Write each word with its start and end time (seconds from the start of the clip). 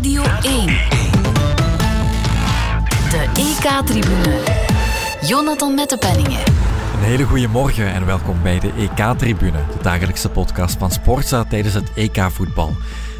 Radio 0.00 0.22
1. 0.42 0.66
De 3.10 3.26
EK-tribune. 3.34 4.40
Jonathan 5.20 5.74
Mettepenningen. 5.74 6.38
Een 6.94 7.02
hele 7.02 7.24
goede 7.24 7.48
morgen 7.48 7.92
en 7.92 8.06
welkom 8.06 8.42
bij 8.42 8.58
de 8.58 8.72
EK-tribune, 8.78 9.58
de 9.76 9.82
dagelijkse 9.82 10.28
podcast 10.28 10.78
van 10.78 10.90
Sportza 10.90 11.44
tijdens 11.44 11.74
het 11.74 11.92
EK-voetbal. 11.94 12.74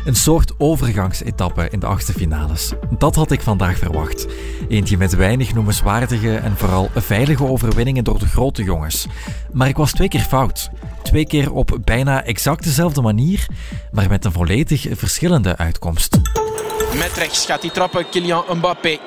Een 0.05 0.17
soort 0.17 0.53
overgangsetappe 0.59 1.69
in 1.71 1.81
de 1.81 1.87
achtste 1.87 2.13
finales. 2.13 2.73
Dat 2.99 3.15
had 3.15 3.31
ik 3.31 3.41
vandaag 3.41 3.79
verwacht. 3.79 4.27
Eentje 4.69 4.97
met 4.97 5.15
weinig 5.15 5.55
noemenswaardige 5.55 6.37
en 6.37 6.57
vooral 6.57 6.91
veilige 6.95 7.45
overwinningen 7.45 8.05
door 8.05 8.19
de 8.19 8.27
grote 8.27 8.63
jongens. 8.63 9.07
Maar 9.53 9.69
ik 9.69 9.77
was 9.77 9.93
twee 9.93 10.09
keer 10.09 10.21
fout. 10.21 10.71
Twee 11.03 11.27
keer 11.27 11.53
op 11.53 11.79
bijna 11.85 12.25
exact 12.25 12.65
dezelfde 12.65 13.01
manier, 13.01 13.47
maar 13.93 14.09
met 14.09 14.25
een 14.25 14.33
volledig 14.33 14.87
verschillende 14.91 15.57
uitkomst. 15.57 16.19
Met 16.95 17.13
rechts 17.17 17.47
gaat 17.47 17.63
hij 17.63 17.71
trappen, 17.71 18.09
Kylian 18.09 18.45
Mbappé. 18.57 18.99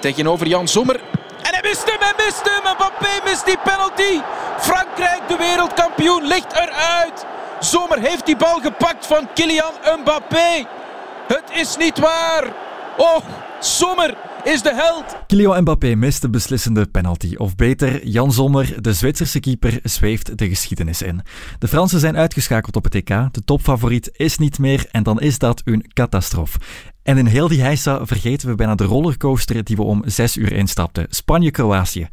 Tegenover 0.00 0.46
Jan 0.46 0.68
Sommer. 0.68 1.00
En 1.42 1.52
hij 1.52 1.62
mist 1.62 1.84
hem, 1.84 2.00
hij 2.00 2.24
mist 2.24 2.42
hem. 2.44 2.74
Mbappé 2.74 3.24
mist 3.24 3.44
die 3.44 3.58
penalty. 3.64 4.20
Frankrijk, 4.58 5.22
de 5.28 5.36
wereldkampioen, 5.36 6.26
ligt 6.26 6.52
eruit. 6.52 7.29
Zomer 7.60 8.00
heeft 8.00 8.26
die 8.26 8.36
bal 8.36 8.60
gepakt 8.60 9.06
van 9.06 9.28
Kylian 9.34 9.72
Mbappé. 10.00 10.66
Het 11.26 11.44
is 11.54 11.76
niet 11.76 11.98
waar. 11.98 12.52
Oh, 12.96 13.18
Sommer 13.60 14.16
is 14.44 14.62
de 14.62 14.74
held. 14.74 15.16
Kylian 15.26 15.60
Mbappé 15.60 15.94
mist 15.94 16.20
de 16.20 16.30
beslissende 16.30 16.86
penalty. 16.86 17.34
Of 17.36 17.56
beter, 17.56 18.06
Jan 18.06 18.32
Sommer, 18.32 18.82
de 18.82 18.92
Zwitserse 18.92 19.40
keeper, 19.40 19.80
zweeft 19.82 20.38
de 20.38 20.48
geschiedenis 20.48 21.02
in. 21.02 21.22
De 21.58 21.68
Fransen 21.68 22.00
zijn 22.00 22.16
uitgeschakeld 22.16 22.76
op 22.76 22.84
het 22.84 22.94
EK. 22.94 23.08
De 23.08 23.44
topfavoriet 23.44 24.10
is 24.12 24.38
niet 24.38 24.58
meer 24.58 24.86
en 24.90 25.02
dan 25.02 25.20
is 25.20 25.38
dat 25.38 25.62
een 25.64 25.90
catastrofe. 25.92 26.58
En 27.10 27.18
in 27.18 27.26
heel 27.26 27.48
die 27.48 27.62
heisa 27.62 28.06
vergeten 28.06 28.48
we 28.48 28.54
bijna 28.54 28.74
de 28.74 28.84
rollercoaster 28.84 29.64
die 29.64 29.76
we 29.76 29.82
om 29.82 30.02
6 30.04 30.36
uur 30.36 30.52
instapten. 30.52 31.06
Spanje-Kroatië. 31.08 32.08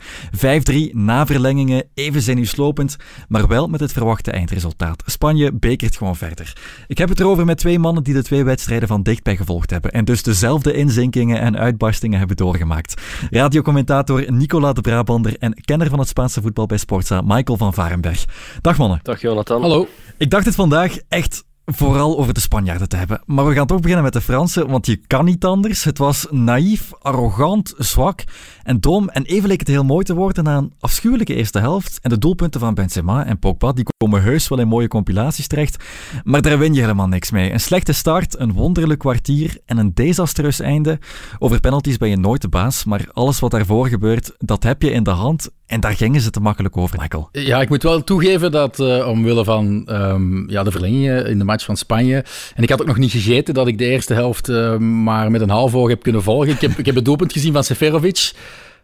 5-3 0.72 0.92
na 0.92 1.26
verlengingen, 1.26 1.84
even 1.94 2.22
zenuwslopend, 2.22 2.95
maar 3.28 3.48
wel 3.48 3.67
met 3.67 3.80
het 3.80 3.92
verwachte 3.92 4.31
eindresultaat. 4.31 5.04
Spanje 5.06 5.54
bekert 5.54 5.98
gewoon 5.98 6.16
verder. 6.16 6.54
Ik 6.88 6.98
heb 6.98 7.09
het 7.09 7.20
erover 7.20 7.45
met 7.45 7.58
twee 7.58 7.80
mannen 7.80 8.04
die 8.04 8.14
de 8.14 8.23
twee 8.23 8.44
wedstrijden 8.44 8.88
van 8.88 9.04
dichtbij 9.04 9.36
gevolgd 9.36 9.70
hebben 9.70 9.92
en 9.92 10.06
dus 10.06 10.23
dezelfde 10.23 10.73
inzinkingen 10.73 11.39
en 11.39 11.58
uitbarstingen 11.58 12.17
hebben 12.17 12.38
doorgemaakt. 12.38 13.02
Radiocommentator 13.30 14.32
Nicola 14.32 14.73
de 14.73 14.82
Brabander 14.82 15.38
en 15.38 15.54
kenner 15.66 15.89
van 15.89 16.00
het 16.00 16.08
Spaanse 16.08 16.42
voetbal 16.42 16.66
bij 16.66 16.78
Sportza, 16.78 17.22
Michael 17.22 17.58
van 17.58 17.73
Varenberg. 17.73 18.26
Dag 18.61 18.78
mannen. 18.78 19.00
Dag 19.04 19.22
Jonathan. 19.22 19.61
Hallo. 19.61 19.88
Ik 20.17 20.30
dacht 20.30 20.45
het 20.45 20.56
vandaag 20.56 20.98
echt 21.08 21.45
vooral 21.76 22.18
over 22.18 22.34
de 22.34 22.40
Spanjaarden 22.40 22.90
te 22.90 22.96
hebben. 22.96 23.22
Maar 23.26 23.48
we 23.48 23.54
gaan 23.54 23.68
toch 23.68 23.80
beginnen 23.80 24.04
met 24.04 24.14
de 24.14 24.22
Fransen, 24.22 24.68
want 24.68 24.86
je 24.86 25.00
kan 25.08 25.26
niet 25.26 25.46
anders. 25.46 25.84
Het 25.84 25.98
was 25.98 26.28
naïef, 26.30 26.92
arrogant, 27.02 27.73
zwak 27.78 28.23
en 28.68 28.80
dom. 28.80 29.10
En 29.10 29.23
even 29.23 29.48
leek 29.48 29.60
het 29.60 29.68
heel 29.68 29.84
mooi 29.84 30.06
te 30.06 30.14
worden 30.14 30.44
na 30.44 30.58
een 30.58 30.73
afschuwelijke 30.80 31.36
eerste 31.36 31.60
helft. 31.60 32.00
En 32.02 32.10
de 32.10 32.18
doelpunten 32.18 32.60
van 32.60 32.73
Benzema 32.73 33.26
en 33.26 33.40
Pogba 33.40 33.72
die 33.72 33.86
komen 33.98 34.23
heus 34.23 34.48
wel 34.48 34.60
in 34.60 34.68
mooie 34.68 34.88
compilaties 34.88 35.48
terecht. 35.48 35.84
Maar 36.23 36.42
daar 36.42 36.58
win 36.58 36.73
je 36.73 36.82
helemaal 36.82 37.08
niks 37.08 37.32
mee. 37.32 37.52
Een 37.52 37.60
slechte 37.60 37.94
start, 37.94 38.40
een 38.40 38.54
wonderlijk 38.54 39.00
kwartier 39.00 39.58
en 39.66 39.78
een 39.78 39.94
desastreus 39.94 40.60
einde. 40.60 41.00
Over 41.40 41.60
penalties 41.60 41.98
ben 41.98 42.10
je 42.10 42.18
nooit 42.18 42.42
de 42.42 42.48
baas, 42.48 42.84
maar 42.84 43.08
alles 43.12 43.40
wat 43.40 43.52
daarvoor 43.52 43.88
gebeurt, 43.88 44.32
dat 44.38 44.64
heb 44.64 44.82
je 44.82 44.92
in 44.92 45.04
de 45.04 45.10
hand. 45.10 45.50
En 45.66 45.80
daar 45.80 45.94
gingen 45.94 46.22
ze 46.22 46.30
te 46.30 46.40
makkelijk 46.40 46.78
over, 46.78 47.00
Michael. 47.00 47.30
Ja, 47.32 47.62
ik 47.62 47.70
moet 47.70 47.84
wel 47.84 48.04
toegeven 48.04 48.52
dat 48.52 48.80
uh, 48.80 49.08
omwille 49.08 49.44
van 49.44 49.88
um, 49.92 50.50
ja, 50.50 50.64
de 50.64 50.72
verlengingen 50.72 51.26
in 51.26 51.38
de 51.38 51.44
match 51.44 51.66
van 51.66 51.78
Spanje. 51.78 52.26
En 52.56 52.64
ik 52.64 52.70
had 52.70 52.82
ook 52.82 52.88
nog 52.88 52.98
niet 52.98 53.12
gegeten 53.12 53.54
dat 53.54 53.68
ik 53.68 53.78
de 53.78 53.86
eerste 53.86 54.14
helft 54.14 54.50
uh, 54.50 54.78
maar 54.78 55.32
met 55.32 55.42
een 55.42 55.50
half 55.50 55.76
oog 55.76 55.90
heb 55.90 56.04
kunnen 56.04 56.23
volgen. 56.23 56.50
Ik 56.50 56.62
heb, 56.62 56.78
ik 56.78 56.86
heb 56.86 56.95
het 56.95 57.06
doelpunt 57.06 57.34
gezien 57.34 57.54
van 57.54 57.64
Seferovic. 57.64 58.34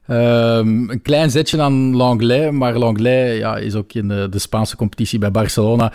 Um, 0.07 0.89
een 0.89 1.01
klein 1.01 1.31
zetje 1.31 1.61
aan 1.61 1.95
Langlais, 1.95 2.51
maar 2.51 2.77
Langlais 2.77 3.37
ja, 3.37 3.57
is 3.57 3.75
ook 3.75 3.93
in 3.93 4.07
de, 4.07 4.27
de 4.29 4.39
Spaanse 4.39 4.75
competitie 4.75 5.19
bij 5.19 5.31
Barcelona 5.31 5.93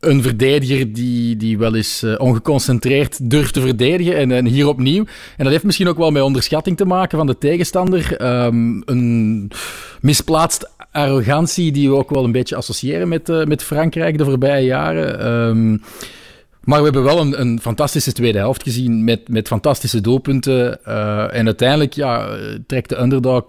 een 0.00 0.22
verdediger 0.22 0.92
die, 0.92 1.36
die 1.36 1.58
wel 1.58 1.74
eens 1.74 2.02
uh, 2.02 2.14
ongeconcentreerd 2.18 3.30
durft 3.30 3.54
te 3.54 3.60
verdedigen. 3.60 4.16
En, 4.16 4.32
en, 4.32 4.46
hier 4.46 4.68
opnieuw. 4.68 5.04
En 5.36 5.44
dat 5.44 5.52
heeft 5.52 5.64
misschien 5.64 5.88
ook 5.88 5.98
wel 5.98 6.10
met 6.10 6.22
onderschatting 6.22 6.76
te 6.76 6.84
maken 6.84 7.18
van 7.18 7.26
de 7.26 7.38
tegenstander. 7.38 8.22
Um, 8.44 8.82
een 8.84 9.50
misplaatst 10.00 10.70
arrogantie 10.92 11.72
die 11.72 11.88
we 11.88 11.96
ook 11.96 12.10
wel 12.10 12.24
een 12.24 12.32
beetje 12.32 12.56
associëren 12.56 13.08
met, 13.08 13.28
uh, 13.28 13.44
met 13.44 13.62
Frankrijk 13.62 14.18
de 14.18 14.24
voorbije 14.24 14.64
jaren. 14.64 15.26
Um, 15.26 15.82
maar 16.64 16.78
we 16.78 16.84
hebben 16.84 17.02
wel 17.02 17.20
een, 17.20 17.40
een, 17.40 17.60
fantastische 17.60 18.12
tweede 18.12 18.38
helft 18.38 18.62
gezien 18.62 19.04
met, 19.04 19.28
met 19.28 19.46
fantastische 19.46 20.00
doelpunten. 20.00 20.78
Uh, 20.88 21.34
en 21.34 21.46
uiteindelijk 21.46 21.92
ja, 21.92 22.28
trekt 22.66 22.88
de 22.88 23.00
underdog 23.00 23.44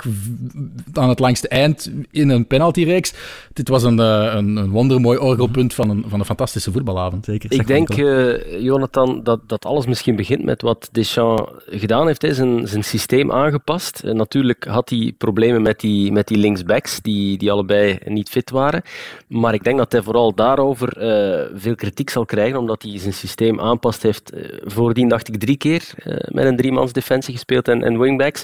aan 0.93 1.09
het 1.09 1.19
langste 1.19 1.47
eind 1.47 1.91
in 2.11 2.29
een 2.29 2.47
penaltyreeks. 2.47 3.13
Dit 3.53 3.67
was 3.67 3.83
een, 3.83 3.97
een, 3.97 4.55
een 4.55 4.69
wondermooi 4.69 5.17
orgelpunt 5.17 5.73
van 5.73 5.89
een, 5.89 6.03
van 6.07 6.19
een 6.19 6.25
fantastische 6.25 6.71
voetbalavond. 6.71 7.25
Zeker. 7.25 7.51
Ik 7.51 7.67
denk, 7.67 7.97
uh, 7.97 8.61
Jonathan, 8.61 9.23
dat, 9.23 9.39
dat 9.47 9.65
alles 9.65 9.85
misschien 9.85 10.15
begint 10.15 10.43
met 10.43 10.61
wat 10.61 10.89
Deschamps 10.91 11.51
gedaan 11.65 12.07
heeft. 12.07 12.21
Hij 12.21 12.33
zijn, 12.33 12.67
zijn 12.67 12.83
systeem 12.83 13.31
aangepast. 13.31 13.99
En 13.99 14.15
natuurlijk 14.15 14.65
had 14.65 14.89
hij 14.89 15.13
problemen 15.17 15.61
met 15.61 15.79
die, 15.79 16.11
met 16.11 16.27
die 16.27 16.37
linksbacks, 16.37 17.01
die, 17.01 17.37
die 17.37 17.51
allebei 17.51 17.99
niet 18.05 18.29
fit 18.29 18.49
waren. 18.49 18.81
Maar 19.27 19.53
ik 19.53 19.63
denk 19.63 19.77
dat 19.77 19.91
hij 19.91 20.01
vooral 20.01 20.35
daarover 20.35 20.97
uh, 20.97 21.59
veel 21.59 21.75
kritiek 21.75 22.09
zal 22.09 22.25
krijgen, 22.25 22.59
omdat 22.59 22.81
hij 22.81 22.91
zijn 23.01 23.13
systeem 23.13 23.59
aanpast 23.59 24.03
heeft. 24.03 24.31
Voordien 24.63 25.07
dacht 25.07 25.27
ik 25.27 25.39
drie 25.39 25.57
keer 25.57 25.93
uh, 26.05 26.15
met 26.27 26.45
een 26.45 26.55
driemans 26.57 26.93
defensie 26.93 27.33
gespeeld 27.33 27.67
en, 27.67 27.83
en 27.83 27.99
wingbacks. 27.99 28.43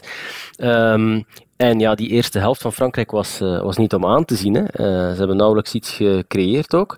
Um, 0.58 1.26
en 1.58 1.80
ja, 1.80 1.96
die 1.96 2.10
eerste 2.10 2.40
helft 2.40 2.62
van 2.62 2.74
Frankrijk 2.74 3.12
was, 3.12 3.42
uh, 3.42 3.62
was 3.62 3.78
niet 3.78 3.94
om 3.94 4.06
aan 4.06 4.26
te 4.26 4.36
zien. 4.36 4.54
Hè. 4.54 4.64
Ze 5.14 5.16
hebben 5.18 5.38
nauwelijks 5.38 5.74
iets 5.74 5.92
gecreëerd 5.92 6.76
ook. 6.76 6.98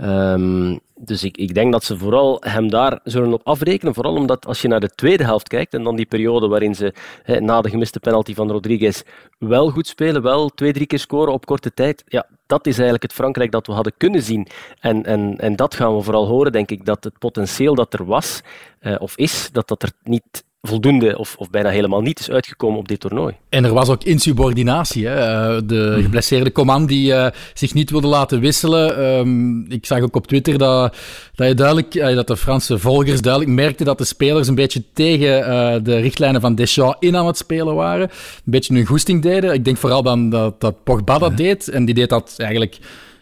Um, 0.00 0.80
dus 1.00 1.24
ik, 1.24 1.36
ik 1.36 1.54
denk 1.54 1.72
dat 1.72 1.84
ze 1.84 1.98
vooral 1.98 2.36
hem 2.40 2.70
daar 2.70 3.00
zullen 3.04 3.32
op 3.32 3.40
afrekenen. 3.44 3.94
Vooral 3.94 4.14
omdat 4.14 4.46
als 4.46 4.62
je 4.62 4.68
naar 4.68 4.80
de 4.80 4.94
tweede 4.94 5.24
helft 5.24 5.48
kijkt 5.48 5.74
en 5.74 5.82
dan 5.82 5.96
die 5.96 6.06
periode 6.06 6.48
waarin 6.48 6.74
ze 6.74 6.94
na 7.40 7.60
de 7.60 7.70
gemiste 7.70 8.00
penalty 8.00 8.34
van 8.34 8.50
Rodriguez 8.50 9.02
wel 9.38 9.70
goed 9.70 9.86
spelen, 9.86 10.22
wel 10.22 10.48
twee, 10.48 10.72
drie 10.72 10.86
keer 10.86 10.98
scoren 10.98 11.32
op 11.32 11.46
korte 11.46 11.74
tijd. 11.74 12.04
Ja, 12.06 12.26
dat 12.46 12.66
is 12.66 12.72
eigenlijk 12.72 13.02
het 13.02 13.12
Frankrijk 13.12 13.50
dat 13.50 13.66
we 13.66 13.72
hadden 13.72 13.94
kunnen 13.96 14.22
zien. 14.22 14.46
En, 14.80 15.04
en, 15.04 15.34
en 15.38 15.56
dat 15.56 15.74
gaan 15.74 15.96
we 15.96 16.02
vooral 16.02 16.26
horen, 16.26 16.52
denk 16.52 16.70
ik, 16.70 16.84
dat 16.84 17.04
het 17.04 17.18
potentieel 17.18 17.74
dat 17.74 17.94
er 17.94 18.04
was, 18.04 18.40
uh, 18.80 18.96
of 18.98 19.16
is, 19.16 19.48
dat 19.52 19.68
dat 19.68 19.82
er 19.82 19.92
niet 20.02 20.44
voldoende 20.62 21.18
of, 21.18 21.36
of 21.38 21.50
bijna 21.50 21.68
helemaal 21.68 22.00
niet 22.00 22.20
is 22.20 22.30
uitgekomen 22.30 22.78
op 22.78 22.88
dit 22.88 23.00
toernooi. 23.00 23.34
En 23.48 23.64
er 23.64 23.72
was 23.72 23.88
ook 23.88 24.04
insubordinatie. 24.04 25.06
Hè? 25.06 25.66
De 25.66 25.98
geblesseerde 26.02 26.52
Coman 26.52 26.86
die 26.86 27.12
uh, 27.12 27.26
zich 27.54 27.74
niet 27.74 27.90
wilde 27.90 28.06
laten 28.06 28.40
wisselen. 28.40 29.04
Um, 29.04 29.70
ik 29.70 29.86
zag 29.86 30.00
ook 30.00 30.16
op 30.16 30.26
Twitter 30.26 30.58
dat, 30.58 30.96
dat, 31.34 31.48
je 31.48 31.54
duidelijk, 31.54 31.94
uh, 31.94 32.14
dat 32.14 32.26
de 32.26 32.36
Franse 32.36 32.78
volgers 32.78 33.20
duidelijk 33.20 33.52
merkten 33.52 33.86
dat 33.86 33.98
de 33.98 34.04
spelers 34.04 34.48
een 34.48 34.54
beetje 34.54 34.82
tegen 34.92 35.38
uh, 35.38 35.74
de 35.82 35.96
richtlijnen 35.96 36.40
van 36.40 36.54
Deschamps 36.54 36.96
in 37.00 37.16
aan 37.16 37.26
het 37.26 37.36
spelen 37.36 37.74
waren. 37.74 38.08
Een 38.10 38.42
beetje 38.44 38.74
hun 38.74 38.86
goesting 38.86 39.22
deden. 39.22 39.52
Ik 39.52 39.64
denk 39.64 39.76
vooral 39.76 40.02
dan 40.02 40.30
dat, 40.30 40.60
dat 40.60 40.84
Pogba 40.84 41.18
dat 41.18 41.36
deed. 41.36 41.68
En 41.68 41.84
die 41.84 41.94
deed 41.94 42.08
dat 42.08 42.34
eigenlijk 42.36 42.78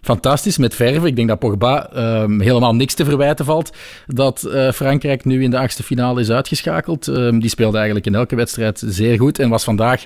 fantastisch 0.07 0.59
met 0.59 0.75
verven. 0.75 1.09
Ik 1.09 1.17
denk 1.17 1.29
dat 1.29 1.39
Pogba 1.39 1.91
um, 2.23 2.41
helemaal 2.41 2.75
niks 2.75 2.95
te 2.95 3.05
verwijten 3.05 3.45
valt 3.45 3.77
dat 4.07 4.45
uh, 4.47 4.71
Frankrijk 4.73 5.25
nu 5.25 5.43
in 5.43 5.51
de 5.51 5.59
achtste 5.59 5.83
finale 5.83 6.21
is 6.21 6.31
uitgeschakeld. 6.31 7.07
Um, 7.07 7.41
die 7.41 7.51
speelde 7.51 7.77
eigenlijk 7.77 8.07
in 8.07 8.15
elke 8.15 8.37
wedstrijd 8.37 8.83
zeer 8.87 9.19
goed 9.19 9.39
en 9.39 9.49
was 9.49 9.65
vandaag 9.65 10.05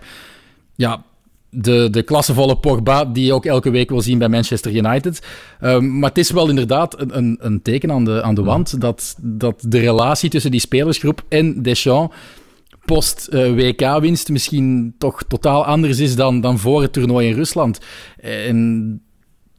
ja, 0.75 1.03
de, 1.51 1.89
de 1.91 2.03
klassevolle 2.03 2.57
Pogba 2.57 3.05
die 3.05 3.25
je 3.25 3.33
ook 3.33 3.47
elke 3.47 3.71
week 3.71 3.91
wil 3.91 4.01
zien 4.01 4.19
bij 4.19 4.29
Manchester 4.29 4.75
United. 4.75 5.27
Um, 5.61 5.99
maar 5.99 6.09
het 6.09 6.19
is 6.19 6.31
wel 6.31 6.49
inderdaad 6.49 7.01
een, 7.01 7.17
een, 7.17 7.37
een 7.41 7.63
teken 7.63 7.93
aan 7.93 8.05
de, 8.05 8.23
aan 8.23 8.35
de 8.35 8.43
wand 8.43 8.81
dat, 8.81 9.17
dat 9.21 9.65
de 9.69 9.79
relatie 9.79 10.31
tussen 10.31 10.51
die 10.51 10.61
spelersgroep 10.61 11.23
en 11.29 11.63
Deschamps 11.63 12.15
post-WK-winst 12.85 14.29
misschien 14.29 14.95
toch 14.99 15.23
totaal 15.23 15.65
anders 15.65 15.99
is 15.99 16.17
dan, 16.17 16.41
dan 16.41 16.59
voor 16.59 16.83
het 16.83 16.93
toernooi 16.93 17.29
in 17.29 17.35
Rusland. 17.35 17.79
En 18.21 19.01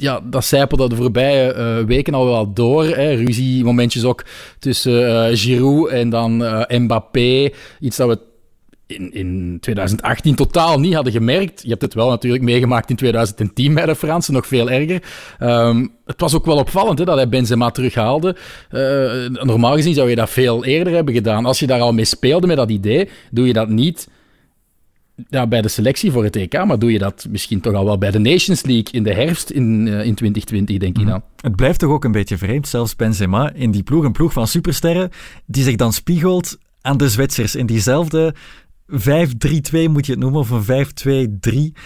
ja, 0.01 0.21
dat 0.23 0.45
zijpelde 0.45 0.89
de 0.89 0.95
voorbije 0.95 1.55
uh, 1.55 1.85
weken 1.87 2.13
al 2.13 2.25
wel 2.25 2.53
door. 2.53 2.85
Hè. 2.85 3.13
Ruzie, 3.13 3.63
momentjes 3.63 4.03
ook 4.03 4.25
tussen 4.59 5.29
uh, 5.31 5.37
Giroud 5.37 5.89
en 5.89 6.09
dan 6.09 6.41
uh, 6.41 6.61
Mbappé. 6.67 7.49
Iets 7.79 7.97
dat 7.97 8.07
we 8.07 8.19
in, 8.95 9.13
in 9.13 9.57
2018 9.59 10.35
totaal 10.35 10.79
niet 10.79 10.93
hadden 10.93 11.13
gemerkt. 11.13 11.61
Je 11.61 11.69
hebt 11.69 11.81
het 11.81 11.93
wel 11.93 12.09
natuurlijk 12.09 12.43
meegemaakt 12.43 12.89
in 12.89 12.95
2010 12.95 13.73
bij 13.73 13.85
de 13.85 13.95
Fransen, 13.95 14.33
nog 14.33 14.47
veel 14.47 14.69
erger. 14.69 15.03
Um, 15.39 15.91
het 16.05 16.21
was 16.21 16.35
ook 16.35 16.45
wel 16.45 16.57
opvallend 16.57 16.99
hè, 16.99 17.05
dat 17.05 17.15
hij 17.15 17.29
Benzema 17.29 17.71
terughaalde. 17.71 18.35
normaal 19.31 19.75
gezien 19.75 19.93
zou 19.93 20.09
je 20.09 20.15
dat 20.15 20.29
veel 20.29 20.65
eerder 20.65 20.93
hebben 20.93 21.13
gedaan. 21.13 21.45
Als 21.45 21.59
je 21.59 21.67
daar 21.67 21.81
al 21.81 21.93
mee 21.93 22.05
speelde 22.05 22.47
met 22.47 22.57
dat 22.57 22.69
idee, 22.69 23.09
doe 23.31 23.47
je 23.47 23.53
dat 23.53 23.69
niet 23.69 24.07
ja, 25.29 25.47
bij 25.47 25.61
de 25.61 25.67
selectie 25.67 26.11
voor 26.11 26.23
het 26.23 26.35
EK, 26.35 26.65
maar 26.65 26.79
doe 26.79 26.91
je 26.91 26.99
dat 26.99 27.27
misschien 27.29 27.61
toch 27.61 27.73
al 27.73 27.85
wel 27.85 27.97
bij 27.97 28.11
de 28.11 28.19
Nations 28.19 28.63
League 28.63 28.91
in 28.91 29.03
de 29.03 29.13
herfst 29.13 29.49
in, 29.49 29.85
uh, 29.85 30.05
in 30.05 30.15
2020, 30.15 30.77
denk 30.77 30.97
ik 30.97 31.05
dan. 31.05 31.23
Het 31.35 31.55
blijft 31.55 31.79
toch 31.79 31.89
ook 31.89 32.03
een 32.03 32.11
beetje 32.11 32.37
vreemd, 32.37 32.67
zelfs 32.67 32.95
Benzema 32.95 33.53
in 33.53 33.71
die 33.71 33.83
ploeg, 33.83 34.03
een 34.03 34.11
ploeg 34.11 34.33
van 34.33 34.47
supersterren, 34.47 35.09
die 35.45 35.63
zich 35.63 35.75
dan 35.75 35.93
spiegelt 35.93 36.57
aan 36.81 36.97
de 36.97 37.09
Zwitsers 37.09 37.55
in 37.55 37.65
diezelfde 37.65 38.35
5-3-2 38.91 38.95
moet 39.89 40.05
je 40.05 40.11
het 40.11 40.19
noemen, 40.19 40.39
of 40.39 40.49
een 40.49 41.71
5-2-3. 41.73 41.79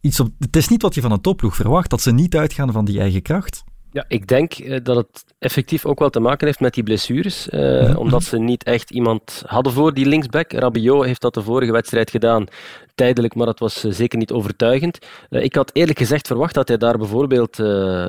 Iets 0.00 0.20
op, 0.20 0.28
het 0.38 0.56
is 0.56 0.68
niet 0.68 0.82
wat 0.82 0.94
je 0.94 1.00
van 1.00 1.12
een 1.12 1.20
topploeg 1.20 1.56
verwacht, 1.56 1.90
dat 1.90 2.00
ze 2.00 2.12
niet 2.12 2.36
uitgaan 2.36 2.72
van 2.72 2.84
die 2.84 3.00
eigen 3.00 3.22
kracht. 3.22 3.64
Ja, 3.92 4.04
ik 4.08 4.26
denk 4.26 4.58
uh, 4.58 4.78
dat 4.82 4.96
het 4.96 5.24
effectief 5.38 5.86
ook 5.86 5.98
wel 5.98 6.10
te 6.10 6.20
maken 6.20 6.46
heeft 6.46 6.60
met 6.60 6.74
die 6.74 6.82
blessures. 6.82 7.48
Uh, 7.48 7.60
mm-hmm. 7.60 7.96
Omdat 7.96 8.22
ze 8.22 8.38
niet 8.38 8.64
echt 8.64 8.90
iemand 8.90 9.42
hadden 9.46 9.72
voor 9.72 9.94
die 9.94 10.06
linksback. 10.06 10.52
Rabiot 10.52 11.04
heeft 11.04 11.20
dat 11.20 11.34
de 11.34 11.42
vorige 11.42 11.72
wedstrijd 11.72 12.10
gedaan. 12.10 12.46
Tijdelijk, 12.94 13.34
maar 13.34 13.46
dat 13.46 13.58
was 13.58 13.84
uh, 13.84 13.92
zeker 13.92 14.18
niet 14.18 14.32
overtuigend. 14.32 14.98
ik 15.30 15.54
had 15.54 15.70
eerlijk 15.72 15.98
gezegd 15.98 16.26
verwacht 16.26 16.54
dat 16.54 16.68
hij 16.68 16.76
daar 16.76 16.98
bijvoorbeeld, 16.98 17.58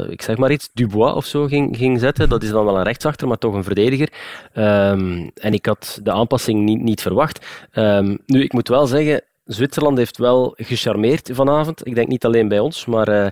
ik 0.10 0.22
zeg 0.22 0.38
maar 0.38 0.52
iets, 0.52 0.70
Dubois 0.74 1.14
of 1.14 1.26
zo 1.26 1.46
ging, 1.46 1.78
ging 1.78 2.00
zetten. 2.00 2.30
Dat 2.30 2.44
is 2.44 2.50
dan 2.50 2.66
wel 2.66 2.78
een 2.78 2.84
rechtsachter, 2.84 3.28
maar 3.28 3.38
toch 3.38 3.54
een 3.54 3.64
verdediger. 3.64 4.10
Um, 4.56 5.32
en 5.34 5.54
ik 5.54 5.66
had 5.66 6.00
de 6.04 6.12
aanpassing 6.12 6.64
niet, 6.64 6.82
niet 6.82 7.02
verwacht. 7.02 7.46
Um, 7.74 8.18
nu, 8.26 8.44
ik 8.44 8.54
moet 8.54 8.68
wel 8.68 8.88
zeggen, 8.88 9.24
Zwitserland 9.54 9.98
heeft 9.98 10.18
wel 10.18 10.54
gecharmeerd 10.58 11.30
vanavond. 11.34 11.88
Ik 11.88 11.96
denk 11.96 12.08
niet 12.08 12.26
alleen 12.26 12.48
bij 12.48 12.60
ons, 12.60 12.86
maar 12.86 13.10
uh, 13.10 13.28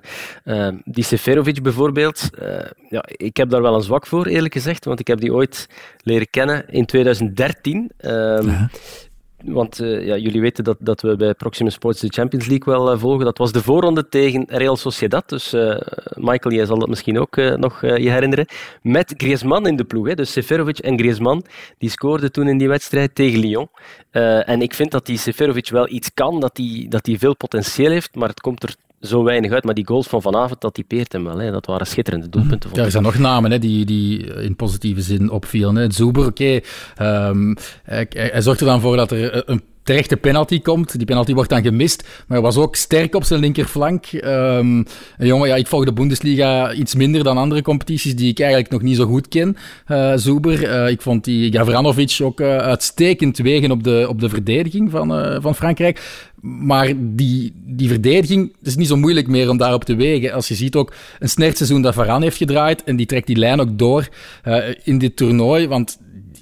uh, 0.46 0.68
die 0.84 1.04
Seferovic 1.04 1.62
bijvoorbeeld. 1.62 2.30
Uh, 2.42 2.60
ja, 2.90 3.04
ik 3.08 3.38
heb 3.38 3.50
daar 3.50 3.62
wel 3.62 3.76
een 3.76 3.82
zwak 3.82 4.08
voor, 4.08 4.26
eerlijk 4.26 4.54
gezegd, 4.54 4.86
want 4.86 5.00
ik 5.00 5.08
heb 5.08 5.20
die 5.20 5.34
ooit 5.34 5.68
leren 6.04 6.30
kennen 6.30 6.68
in 6.68 6.86
2013. 6.86 7.92
Um, 8.02 8.48
ja 8.50 8.70
want 9.44 9.82
uh, 9.82 10.06
ja, 10.06 10.18
jullie 10.18 10.42
weten 10.42 10.64
dat, 10.64 10.78
dat 10.80 11.02
we 11.02 11.16
bij 11.16 11.34
Proximus 11.34 11.74
Sports 11.74 12.00
de 12.00 12.08
Champions 12.08 12.46
League 12.46 12.74
wel 12.74 12.94
uh, 12.94 13.00
volgen. 13.00 13.26
Dat 13.26 13.38
was 13.38 13.52
de 13.52 13.64
voorronde 13.64 14.10
tegen 14.10 14.46
Real 14.48 14.78
Sociedad. 14.78 15.30
Dus 15.30 15.54
uh, 15.54 15.78
Michael, 16.14 16.56
jij 16.56 16.66
zal 16.66 16.80
dat 16.80 16.90
misschien 16.90 17.20
ook 17.20 17.36
nog 17.36 17.82
je 17.82 18.10
herinneren. 18.10 18.46
Met 18.82 19.14
Griezmann 19.18 19.68
in 19.68 19.76
de 19.76 19.84
ploeg. 19.84 20.08
Hè. 20.08 20.16
Dus 20.16 20.32
Seferovic 20.32 20.78
en 20.78 20.98
Griezmann 20.98 21.44
die 21.78 21.90
scoorden 21.90 22.32
toen 22.32 22.48
in 22.48 22.58
die 22.58 22.68
wedstrijd 22.68 23.16
tegen 23.16 23.40
Lyon. 23.40 23.70
en 24.46 24.62
ik 24.62 24.74
vind 24.74 24.92
dat 24.92 25.06
die 25.06 25.18
Seferovic 25.18 25.70
wel 25.70 25.90
iets 25.90 26.14
kan, 26.14 26.40
dat 26.40 26.58
hij 26.58 26.86
dat 26.90 27.10
veel 27.12 27.36
potentieel 27.36 27.92
heeft. 27.92 28.16
Maar 28.16 28.30
het 28.30 28.42
komt 28.42 28.64
er 28.64 28.76
zo 29.02 29.24
weinig 29.24 29.52
uit. 29.52 29.64
Maar 29.64 29.74
die 29.74 29.88
goals 29.88 30.08
van 30.08 30.22
vanavond, 30.22 30.62
dat 30.62 30.74
typeert 30.74 31.14
hem 31.14 31.24
wel. 31.24 31.38
Hè. 31.38 31.52
Dat 31.52 31.66
waren 31.66 31.88
schitterende 31.88 32.30
doelpunten. 32.30 32.70
Ja, 32.74 32.84
er 32.84 32.92
zijn 32.92 33.04
nog 33.04 33.18
namen 33.18 33.52
hè, 33.52 33.60
die, 33.60 33.86
die 33.86 34.24
in 34.34 34.56
positieve 34.56 35.02
zin 35.02 35.30
opvielen. 35.30 35.92
Zuber, 35.92 36.26
oké. 36.26 36.62
Okay. 36.96 37.28
Um, 37.30 37.56
hij, 37.84 38.08
hij 38.10 38.42
zorgt 38.42 38.60
er 38.60 38.66
dan 38.66 38.82
voor 38.82 38.96
dat 38.96 39.12
er 39.12 39.50
een 39.50 39.64
terechte 39.90 40.18
penalty 40.18 40.62
komt. 40.62 40.98
Die 40.98 41.06
penalty 41.06 41.34
wordt 41.34 41.50
dan 41.50 41.64
gemist, 41.64 42.04
maar 42.04 42.38
hij 42.38 42.42
was 42.42 42.58
ook 42.58 42.76
sterk 42.76 43.16
op 43.16 43.24
zijn 43.24 43.40
linkerflank. 43.40 44.06
Um, 44.12 44.86
jongen, 45.18 45.48
ja, 45.48 45.56
ik 45.56 45.68
volg 45.68 45.86
de 45.86 45.94
Bundesliga 45.94 46.74
iets 46.74 46.96
minder 46.96 47.24
dan 47.24 47.38
andere 47.38 47.62
competities 47.62 48.16
die 48.16 48.30
ik 48.30 48.40
eigenlijk 48.40 48.72
nog 48.72 48.82
niet 48.82 48.96
zo 48.96 49.06
goed 49.06 49.28
ken. 49.28 49.58
Uh, 49.88 50.14
Zuber, 50.16 50.64
uh, 50.64 50.90
ik 50.90 51.02
vond 51.02 51.24
die 51.24 51.52
Gavranovic 51.52 52.18
ook 52.22 52.40
uh, 52.40 52.58
uitstekend 52.58 53.38
wegen 53.38 53.72
op 53.72 53.84
de, 53.84 54.06
op 54.10 54.20
de 54.20 54.30
verdediging 54.30 54.92
van, 54.92 55.42
van 55.42 55.56
Frankrijk. 55.56 56.28
Maar 56.42 56.94
die, 56.98 57.54
die 57.66 57.88
verdediging, 57.88 58.54
is 58.64 58.76
niet 58.76 58.88
zo 58.88 58.98
moeilijk 58.98 59.28
meer 59.28 59.50
om 59.50 59.58
daarop 59.58 59.84
te 59.84 59.96
wegen. 59.96 60.34
Als 60.34 60.48
je 60.48 60.56
ziet 60.56 60.76
ook 60.76 60.94
een 61.20 61.30
snertseizoen 61.30 61.82
dat 61.82 61.94
Varane 61.94 62.24
heeft 62.24 62.38
gedraaid 62.38 62.84
en 62.84 62.96
die 62.96 63.06
trekt 63.06 63.28
die 63.28 63.36
lijn 63.36 63.60
ook 63.60 63.78
door 63.78 64.08
in 64.84 64.98
dit 64.98 65.16
toernooi, 65.16 65.68
want 65.68 65.98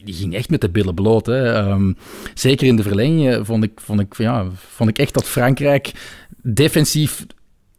die 0.08 0.16
ging 0.16 0.34
echt 0.34 0.50
met 0.50 0.62
de 0.62 0.70
billen 0.70 0.94
bloot. 0.94 1.26
Hè. 1.26 1.70
Um, 1.70 1.98
zeker 2.34 2.68
in 2.68 2.76
de 2.76 2.84
verlenging 2.84 3.46
vond 3.46 3.64
ik, 3.64 3.72
vond, 3.76 4.00
ik, 4.00 4.18
ja, 4.18 4.46
vond 4.56 4.90
ik 4.90 4.98
echt 4.98 5.14
dat 5.14 5.24
Frankrijk 5.24 5.92
defensief 6.42 7.26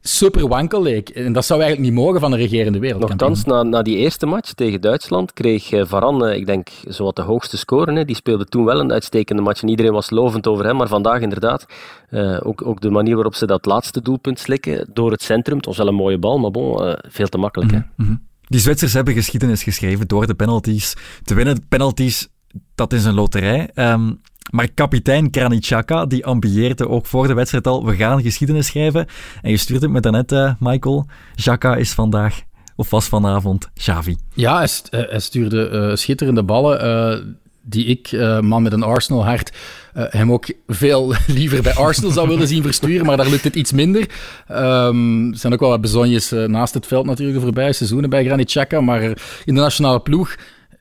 super 0.00 0.48
wankel 0.48 0.82
leek. 0.82 1.08
En 1.08 1.32
dat 1.32 1.44
zou 1.44 1.60
eigenlijk 1.60 1.90
niet 1.90 2.00
mogen 2.00 2.20
van 2.20 2.32
een 2.32 2.38
regerende 2.38 2.78
wereld. 2.78 3.00
Nochtans, 3.00 3.44
na, 3.44 3.62
na 3.62 3.82
die 3.82 3.96
eerste 3.96 4.26
match 4.26 4.52
tegen 4.52 4.80
Duitsland 4.80 5.32
kreeg 5.32 5.70
eh, 5.70 5.84
Varane, 5.84 6.36
ik 6.36 6.46
denk, 6.46 6.68
zowat 6.84 7.16
de 7.16 7.22
hoogste 7.22 7.56
score. 7.56 7.92
Hè. 7.92 8.04
Die 8.04 8.16
speelde 8.16 8.44
toen 8.44 8.64
wel 8.64 8.80
een 8.80 8.92
uitstekende 8.92 9.42
match 9.42 9.62
en 9.62 9.68
iedereen 9.68 9.92
was 9.92 10.10
lovend 10.10 10.46
over 10.46 10.64
hem. 10.64 10.76
Maar 10.76 10.88
vandaag 10.88 11.20
inderdaad, 11.20 11.66
uh, 12.10 12.40
ook, 12.42 12.66
ook 12.66 12.80
de 12.80 12.90
manier 12.90 13.14
waarop 13.14 13.34
ze 13.34 13.46
dat 13.46 13.66
laatste 13.66 14.02
doelpunt 14.02 14.38
slikken 14.38 14.90
door 14.92 15.10
het 15.10 15.22
centrum. 15.22 15.56
Het 15.56 15.66
was 15.66 15.76
wel 15.76 15.88
een 15.88 15.94
mooie 15.94 16.18
bal, 16.18 16.38
maar 16.38 16.50
bon, 16.50 16.86
uh, 16.86 16.92
veel 17.08 17.28
te 17.28 17.38
makkelijk. 17.38 17.72
Mm 17.72 17.84
-hmm. 17.96 18.27
Die 18.48 18.60
Zwitsers 18.60 18.92
hebben 18.92 19.14
geschiedenis 19.14 19.62
geschreven 19.62 20.08
door 20.08 20.26
de 20.26 20.34
penalties 20.34 20.96
te 21.22 21.34
winnen. 21.34 21.66
Penalties, 21.68 22.28
dat 22.74 22.92
is 22.92 23.04
een 23.04 23.14
loterij. 23.14 23.70
Um, 23.74 24.20
maar 24.50 24.68
kapitein 24.68 25.30
Kranitschaka, 25.30 26.06
die 26.06 26.26
ambieerde 26.26 26.88
ook 26.88 27.06
voor 27.06 27.26
de 27.26 27.34
wedstrijd 27.34 27.66
al, 27.66 27.86
we 27.86 27.96
gaan 27.96 28.22
geschiedenis 28.22 28.66
schrijven. 28.66 29.06
En 29.42 29.50
je 29.50 29.56
stuurt 29.56 29.82
het 29.82 29.90
me 29.90 30.00
daarnet, 30.00 30.32
uh, 30.32 30.52
Michael. 30.58 31.06
Xhaka 31.34 31.76
is 31.76 31.92
vandaag, 31.92 32.40
of 32.76 32.90
was 32.90 33.08
vanavond, 33.08 33.68
Xavi. 33.74 34.16
Ja, 34.34 34.58
hij, 34.58 34.68
hij 34.90 35.20
stuurde 35.20 35.70
uh, 35.70 35.94
schitterende 35.94 36.42
ballen. 36.42 37.38
Die 37.68 37.84
ik, 37.84 38.12
uh, 38.12 38.40
man 38.40 38.62
met 38.62 38.72
een 38.72 38.82
Arsenal-hart, 38.82 39.52
uh, 39.96 40.04
hem 40.08 40.32
ook 40.32 40.46
veel 40.66 41.14
liever 41.26 41.62
bij 41.62 41.74
Arsenal 41.74 42.10
zou 42.10 42.28
willen 42.28 42.48
zien 42.48 42.62
versturen, 42.62 43.06
maar 43.06 43.16
daar 43.16 43.28
lukt 43.28 43.44
het 43.44 43.56
iets 43.56 43.72
minder. 43.72 44.08
Um, 44.50 45.30
er 45.30 45.38
zijn 45.38 45.52
ook 45.52 45.60
wel 45.60 45.68
wat 45.68 45.80
bezonjes 45.80 46.32
uh, 46.32 46.44
naast 46.44 46.74
het 46.74 46.86
veld 46.86 47.06
natuurlijk 47.06 47.38
de 47.38 47.44
voorbije 47.44 47.72
seizoenen 47.72 48.10
bij 48.10 48.24
Granit 48.24 48.82
maar 48.84 49.02
in 49.02 49.16
de 49.44 49.60
nationale 49.60 50.00
ploeg 50.00 50.36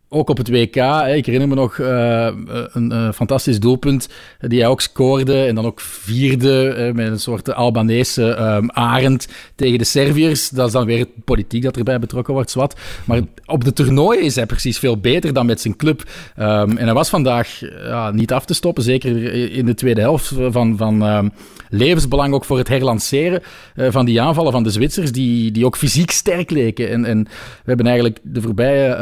ook 0.09 0.29
op 0.29 0.37
het 0.37 0.49
WK. 0.49 0.75
Hè. 0.75 1.15
Ik 1.15 1.25
herinner 1.25 1.49
me 1.49 1.55
nog 1.55 1.77
uh, 1.77 2.29
een 2.71 2.91
uh, 2.91 3.11
fantastisch 3.11 3.59
doelpunt 3.59 4.09
die 4.39 4.59
hij 4.59 4.67
ook 4.67 4.81
scoorde. 4.81 5.45
En 5.45 5.55
dan 5.55 5.65
ook 5.65 5.81
vierde 5.81 6.91
met 6.95 7.07
een 7.07 7.19
soort 7.19 7.53
Albanese 7.53 8.37
um, 8.39 8.71
arend 8.71 9.27
tegen 9.55 9.77
de 9.77 9.83
Serviërs. 9.83 10.49
Dat 10.49 10.67
is 10.67 10.73
dan 10.73 10.85
weer 10.85 10.99
het 10.99 11.23
politiek 11.25 11.63
dat 11.63 11.77
erbij 11.77 11.99
betrokken 11.99 12.33
wordt, 12.33 12.51
zwart. 12.51 12.79
Maar 13.05 13.21
op 13.45 13.63
de 13.63 13.73
toernooien 13.73 14.23
is 14.23 14.35
hij 14.35 14.45
precies 14.45 14.79
veel 14.79 14.97
beter 14.97 15.33
dan 15.33 15.45
met 15.45 15.61
zijn 15.61 15.75
club. 15.75 16.03
Um, 16.39 16.77
en 16.77 16.85
hij 16.85 16.93
was 16.93 17.09
vandaag 17.09 17.59
ja, 17.59 18.11
niet 18.11 18.33
af 18.33 18.45
te 18.45 18.53
stoppen, 18.53 18.83
zeker 18.83 19.33
in 19.51 19.65
de 19.65 19.73
tweede 19.73 20.01
helft 20.01 20.33
van, 20.49 20.77
van 20.77 21.03
um, 21.03 21.31
levensbelang 21.69 22.33
ook 22.33 22.45
voor 22.45 22.57
het 22.57 22.67
herlanceren 22.67 23.41
van 23.75 24.05
die 24.05 24.21
aanvallen 24.21 24.51
van 24.51 24.63
de 24.63 24.69
Zwitsers, 24.69 25.11
die, 25.11 25.51
die 25.51 25.65
ook 25.65 25.77
fysiek 25.77 26.11
sterk 26.11 26.49
leken. 26.49 26.89
En, 26.89 27.05
en 27.05 27.23
we 27.23 27.63
hebben 27.63 27.85
eigenlijk 27.85 28.19
de 28.23 28.41
voorbije 28.41 28.95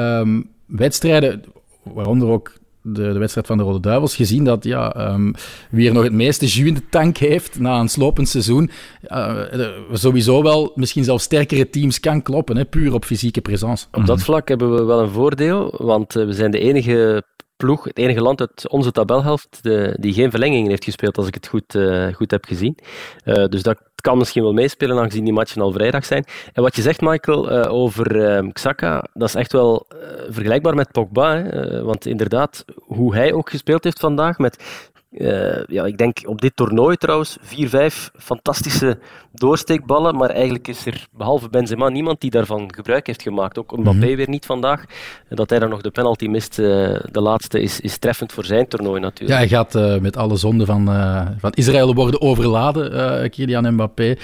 wedstrijden, 0.65 1.43
waaronder 1.83 2.27
ook 2.27 2.53
de, 2.81 3.13
de, 3.13 3.19
wedstrijd 3.19 3.47
van 3.47 3.57
de 3.57 3.63
Rode 3.63 3.79
Duivels, 3.79 4.15
gezien 4.15 4.43
dat 4.43 4.63
ja, 4.63 5.11
um, 5.13 5.33
wie 5.69 5.87
er 5.87 5.93
nog 5.93 6.03
het 6.03 6.13
meeste 6.13 6.45
jus 6.45 6.67
in 6.67 6.73
de 6.73 6.89
tank 6.89 7.17
heeft 7.17 7.59
na 7.59 7.79
een 7.79 7.89
slopend 7.89 8.29
seizoen, 8.29 8.69
uh, 9.07 9.41
sowieso 9.91 10.43
wel 10.43 10.71
misschien 10.75 11.03
zelfs 11.03 11.23
sterkere 11.23 11.69
teams 11.69 11.99
kan 11.99 12.21
kloppen, 12.21 12.57
hè, 12.57 12.65
puur 12.65 12.93
op 12.93 13.05
fysieke 13.05 13.41
presence. 13.41 13.85
Op 13.91 14.05
dat 14.05 14.23
vlak 14.23 14.47
hebben 14.47 14.75
we 14.75 14.83
wel 14.83 14.99
een 15.01 15.09
voordeel, 15.09 15.75
want 15.77 16.15
uh, 16.15 16.25
we 16.25 16.33
zijn 16.33 16.51
de 16.51 16.59
enige 16.59 17.23
ploeg, 17.57 17.83
het 17.83 17.97
enige 17.97 18.21
land 18.21 18.39
uit 18.39 18.69
onze 18.69 18.91
tabelhelft 18.91 19.59
de, 19.61 19.97
die 19.99 20.13
geen 20.13 20.29
verlengingen 20.29 20.69
heeft 20.69 20.83
gespeeld, 20.83 21.17
als 21.17 21.27
ik 21.27 21.33
het 21.33 21.47
goed, 21.47 21.75
uh, 21.75 22.13
goed 22.13 22.31
heb 22.31 22.45
gezien. 22.45 22.77
Uh, 23.25 23.45
dus 23.45 23.63
dat 23.63 23.81
kan 23.95 24.17
misschien 24.17 24.43
wel 24.43 24.53
meespelen, 24.53 24.99
aangezien 24.99 25.23
die 25.23 25.33
matchen 25.33 25.61
al 25.61 25.71
vrijdag 25.71 26.05
zijn. 26.05 26.25
En 26.53 26.63
wat 26.63 26.75
je 26.75 26.81
zegt, 26.81 27.01
Michael, 27.01 27.51
uh, 27.51 27.73
over 27.73 28.51
Xhaka, 28.53 29.07
dat 29.13 29.27
is 29.27 29.35
echt 29.35 29.51
wel 29.51 29.85
vergelijkbaar 30.29 30.75
met 30.75 30.91
Pogba. 30.91 31.35
Hè? 31.37 31.83
want 31.83 32.05
inderdaad, 32.05 32.65
hoe 32.75 33.15
hij 33.15 33.33
ook 33.33 33.49
gespeeld 33.49 33.83
heeft 33.83 33.99
vandaag, 33.99 34.37
met 34.37 34.91
uh, 35.17 35.63
ja, 35.67 35.85
ik 35.85 35.97
denk 35.97 36.17
op 36.25 36.41
dit 36.41 36.55
toernooi 36.55 36.95
trouwens, 36.95 37.37
vier, 37.41 37.69
vijf 37.69 38.11
fantastische 38.17 38.99
doorsteekballen, 39.33 40.15
maar 40.15 40.29
eigenlijk 40.29 40.67
is 40.67 40.85
er 40.85 41.07
behalve 41.11 41.49
Benzema 41.49 41.89
niemand 41.89 42.21
die 42.21 42.29
daarvan 42.29 42.73
gebruik 42.73 43.07
heeft 43.07 43.21
gemaakt. 43.21 43.57
Ook 43.57 43.71
Mbappé 43.71 43.91
mm 43.91 44.01
-hmm. 44.01 44.15
weer 44.15 44.29
niet 44.29 44.45
vandaag. 44.45 44.83
Dat 45.29 45.49
hij 45.49 45.59
dan 45.59 45.69
nog 45.69 45.81
de 45.81 45.89
penalty 45.89 46.27
mist, 46.27 46.59
uh, 46.59 46.65
de 47.11 47.21
laatste, 47.21 47.61
is, 47.61 47.79
is 47.79 47.97
treffend 47.97 48.31
voor 48.31 48.45
zijn 48.45 48.67
toernooi 48.67 48.99
natuurlijk. 48.99 49.31
Ja, 49.31 49.37
hij 49.37 49.47
gaat 49.47 49.75
uh, 49.75 49.97
met 49.97 50.17
alle 50.17 50.35
zonden 50.35 50.67
van, 50.67 50.85
van 51.39 51.51
Israël 51.51 51.95
worden 51.95 52.21
overladen, 52.21 53.29
Kylian 53.29 53.73
Mbappé. 53.73 54.15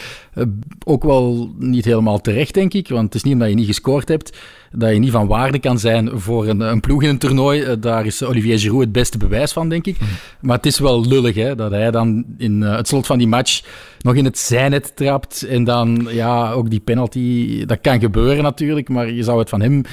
ook 0.86 1.04
wel 1.04 1.52
niet 1.58 1.86
helemaal 1.86 2.22
terecht, 2.22 2.54
denk 2.54 2.74
ik, 2.74 2.90
want 2.90 3.04
het 3.06 3.16
is 3.16 3.24
niet 3.24 3.34
omdat 3.34 3.50
je 3.50 3.56
niet 3.56 3.66
gescoord 3.66 4.08
hebt 4.08 4.38
dat 4.72 4.94
je 4.94 5.00
niet 5.00 5.12
van 5.12 5.28
waarde 5.28 5.60
kan 5.60 5.80
zijn 5.80 6.10
voor 6.14 6.48
een, 6.48 6.60
een 6.60 6.80
ploeg 6.80 7.04
in 7.04 7.10
een 7.10 7.18
toernooi. 7.18 7.62
Uh, 7.62 7.72
daar 7.80 8.06
is 8.06 8.24
Olivier 8.24 8.60
Giroud 8.60 8.82
het 8.82 8.92
beste 8.92 9.18
bewijs 9.18 9.52
van, 9.52 9.70
denk 9.70 9.86
ik. 9.86 10.00
Mm. 10.00 10.08
Maar 10.42 10.56
het 10.56 10.66
is 10.66 10.80
wel 10.80 11.08
lullig 11.08 11.36
hè, 11.36 11.56
dat 11.56 11.72
hij 11.72 11.92
dan 11.92 12.26
in 12.38 12.62
uh, 12.62 12.76
het 12.76 12.88
slot 12.88 13.06
van 13.06 13.18
die 13.18 13.28
match 13.28 13.62
nog 14.00 14.16
in 14.16 14.26
het 14.26 14.38
zijnet 14.38 14.96
trapt. 14.96 15.44
En 15.44 15.64
dan, 15.64 16.08
ja, 16.10 16.52
ook 16.52 16.70
die 16.70 16.80
penalty, 16.80 17.66
dat 17.66 17.82
kan 17.82 18.00
gebeuren 18.00 18.44
natuurlijk, 18.44 18.90
maar 18.90 19.12
je 19.12 19.24
zou 19.24 19.40
het 19.40 19.50
van 19.50 19.62
hem 19.62 19.84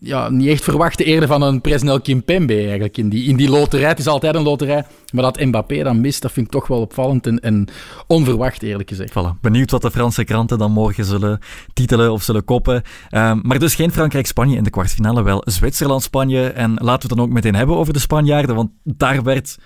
ja, 0.00 0.28
niet 0.28 0.48
echt 0.48 0.64
verwachten 0.64 1.06
eerder 1.06 1.28
van 1.28 1.42
een 1.42 1.60
Presnel 1.60 2.00
Kimpembe 2.00 2.54
eigenlijk. 2.54 2.96
In 2.96 3.08
die, 3.08 3.28
in 3.28 3.36
die 3.36 3.50
loterij, 3.50 3.88
het 3.88 3.98
is 3.98 4.06
altijd 4.06 4.34
een 4.34 4.42
loterij. 4.42 4.84
Maar 5.12 5.22
dat 5.22 5.40
Mbappé 5.40 5.82
dan 5.82 6.00
mist, 6.00 6.22
dat 6.22 6.32
vind 6.32 6.46
ik 6.46 6.52
toch 6.52 6.66
wel 6.66 6.80
opvallend 6.80 7.26
en, 7.26 7.40
en 7.40 7.68
onverwacht 8.06 8.62
eerlijk 8.62 8.88
gezegd. 8.88 9.10
Voilà. 9.10 9.40
Benieuwd 9.40 9.70
wat 9.70 9.82
de 9.82 9.90
Franse 9.90 10.24
kranten 10.24 10.58
dan 10.58 10.72
morgen 10.72 11.04
zullen 11.04 11.38
titelen 11.72 12.12
of 12.12 12.22
zullen 12.22 12.44
koppen. 12.44 12.82
Um, 13.10 13.40
maar 13.42 13.58
dus 13.58 13.74
geen 13.74 13.92
Frankrijk-Spanje 13.92 14.56
in 14.56 14.62
de 14.62 14.70
kwartfinale, 14.70 15.22
wel 15.22 15.42
Zwitserland-Spanje. 15.44 16.46
En 16.48 16.70
laten 16.70 16.84
we 16.84 16.92
het 16.92 17.08
dan 17.08 17.20
ook 17.20 17.32
meteen 17.32 17.54
hebben 17.54 17.76
over 17.76 17.92
de 17.92 17.98
Spanjaarden, 17.98 18.54
want 18.54 18.70
daar 18.84 19.22
werd 19.22 19.58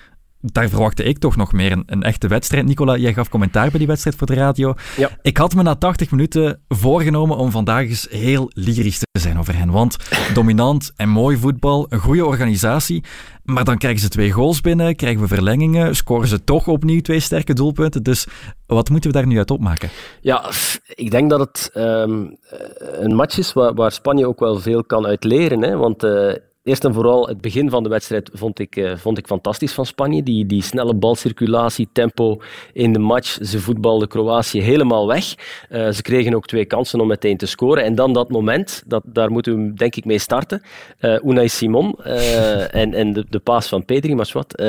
daar 0.43 0.69
verwachtte 0.69 1.03
ik 1.03 1.19
toch 1.19 1.37
nog 1.37 1.53
meer 1.53 1.73
een, 1.73 1.83
een, 1.87 2.03
echte 2.03 2.29
wedstrijd. 2.29 2.67
Nicola, 2.67 2.97
jij 2.97 3.15
gaf 3.15 3.29
commentaar 3.29 3.71
bij 3.71 3.79
die 3.79 3.89
wedstrijd 3.89 4.17
voor 4.17 4.27
de 4.27 4.35
radio. 4.35 4.75
Ja. 4.97 5.11
Ik 5.23 5.37
had 5.37 5.55
me 5.55 5.63
na 5.63 5.75
80 5.75 6.11
minuten 6.11 6.61
voorgenomen 6.69 7.37
om 7.37 7.51
vandaag 7.51 7.89
eens 7.89 8.07
heel 8.11 8.51
lyrisch 8.55 8.99
te 8.99 9.21
zijn 9.21 9.39
over 9.39 9.57
hen. 9.57 9.71
Want 9.71 9.97
dominant 10.35 10.93
en 10.97 11.09
mooi 11.09 11.37
voetbal, 11.37 11.87
een 11.89 11.99
goede 11.99 12.27
organisatie. 12.27 13.05
Maar 13.45 13.65
dan 13.65 13.79
krijgen 13.79 14.01
ze 14.01 14.09
twee 14.09 14.31
goals 14.31 14.61
binnen, 14.61 14.97
krijgen 14.97 15.21
we 15.21 15.29
verlengingen, 15.29 15.97
scoren 15.97 16.29
ze 16.29 16.45
toch 16.45 16.69
opnieuw 16.69 17.01
twee 17.01 17.21
sterke 17.21 17.53
doelpunten. 17.53 18.03
Dus 18.03 18.27
wat 18.67 18.91
moeten 18.91 19.11
we 19.11 19.17
daar 19.17 19.27
nu 19.27 19.39
uit 19.39 19.51
opmaken? 19.51 19.91
Ja, 20.21 20.51
ik 20.95 21.11
denk 21.11 21.31
dat 21.31 21.41
het 21.41 21.71
um, 21.75 22.37
een 22.79 23.15
match 23.15 23.39
is 23.39 23.53
waar, 23.53 23.75
waar, 23.75 23.93
Spanje 23.93 24.29
ook 24.29 24.41
wel 24.41 24.59
veel 24.59 24.85
kan 24.85 25.07
uit 25.07 25.25
leren. 25.25 25.63
Hè? 25.63 25.77
Want 25.77 26.05
uh, 26.05 26.33
Eerst 26.65 26.85
en 26.85 26.95
vooral 26.95 27.29
het 27.29 27.41
begin 27.41 27.71
van 27.71 27.83
de 27.83 27.89
wedstrijd 27.89 28.31
vond 28.33 28.59
ik, 28.59 28.77
uh, 28.77 28.97
vond 28.97 29.19
ik 29.19 29.27
fantastisch 29.27 29.73
van 29.73 29.87
Spanje. 29.87 30.23
Die, 30.23 30.47
die 30.47 30.63
snelle 30.63 30.95
balcirculatie, 30.95 31.89
tempo 31.93 32.41
in 32.73 32.93
de 32.93 32.99
match. 32.99 33.39
Ze 33.41 33.61
voetbalden 33.61 34.09
Kroatië 34.09 34.61
helemaal 34.61 35.07
weg. 35.07 35.35
Uh, 35.71 35.91
ze 35.91 36.03
kregen 36.03 36.35
ook 36.35 36.47
twee 36.47 36.65
kansen 36.65 37.01
om 37.01 37.07
meteen 37.07 37.37
te 37.37 37.47
scoren. 37.47 37.85
En 37.85 37.95
dan 37.95 38.13
dat 38.13 38.31
moment, 38.31 38.83
dat, 38.87 39.03
daar 39.07 39.31
moeten 39.31 39.67
we 39.67 39.75
denk 39.75 39.97
ik 39.97 40.05
mee 40.05 40.19
starten. 40.19 40.63
Uh, 41.01 41.25
Unai 41.25 41.49
Simon 41.49 41.99
en, 42.03 42.95
en 42.95 43.13
de, 43.13 43.27
de 43.29 43.39
paas 43.39 43.69
van 43.69 43.85
Pedri, 43.85 44.15
maar 44.15 44.31
wat. 44.33 44.63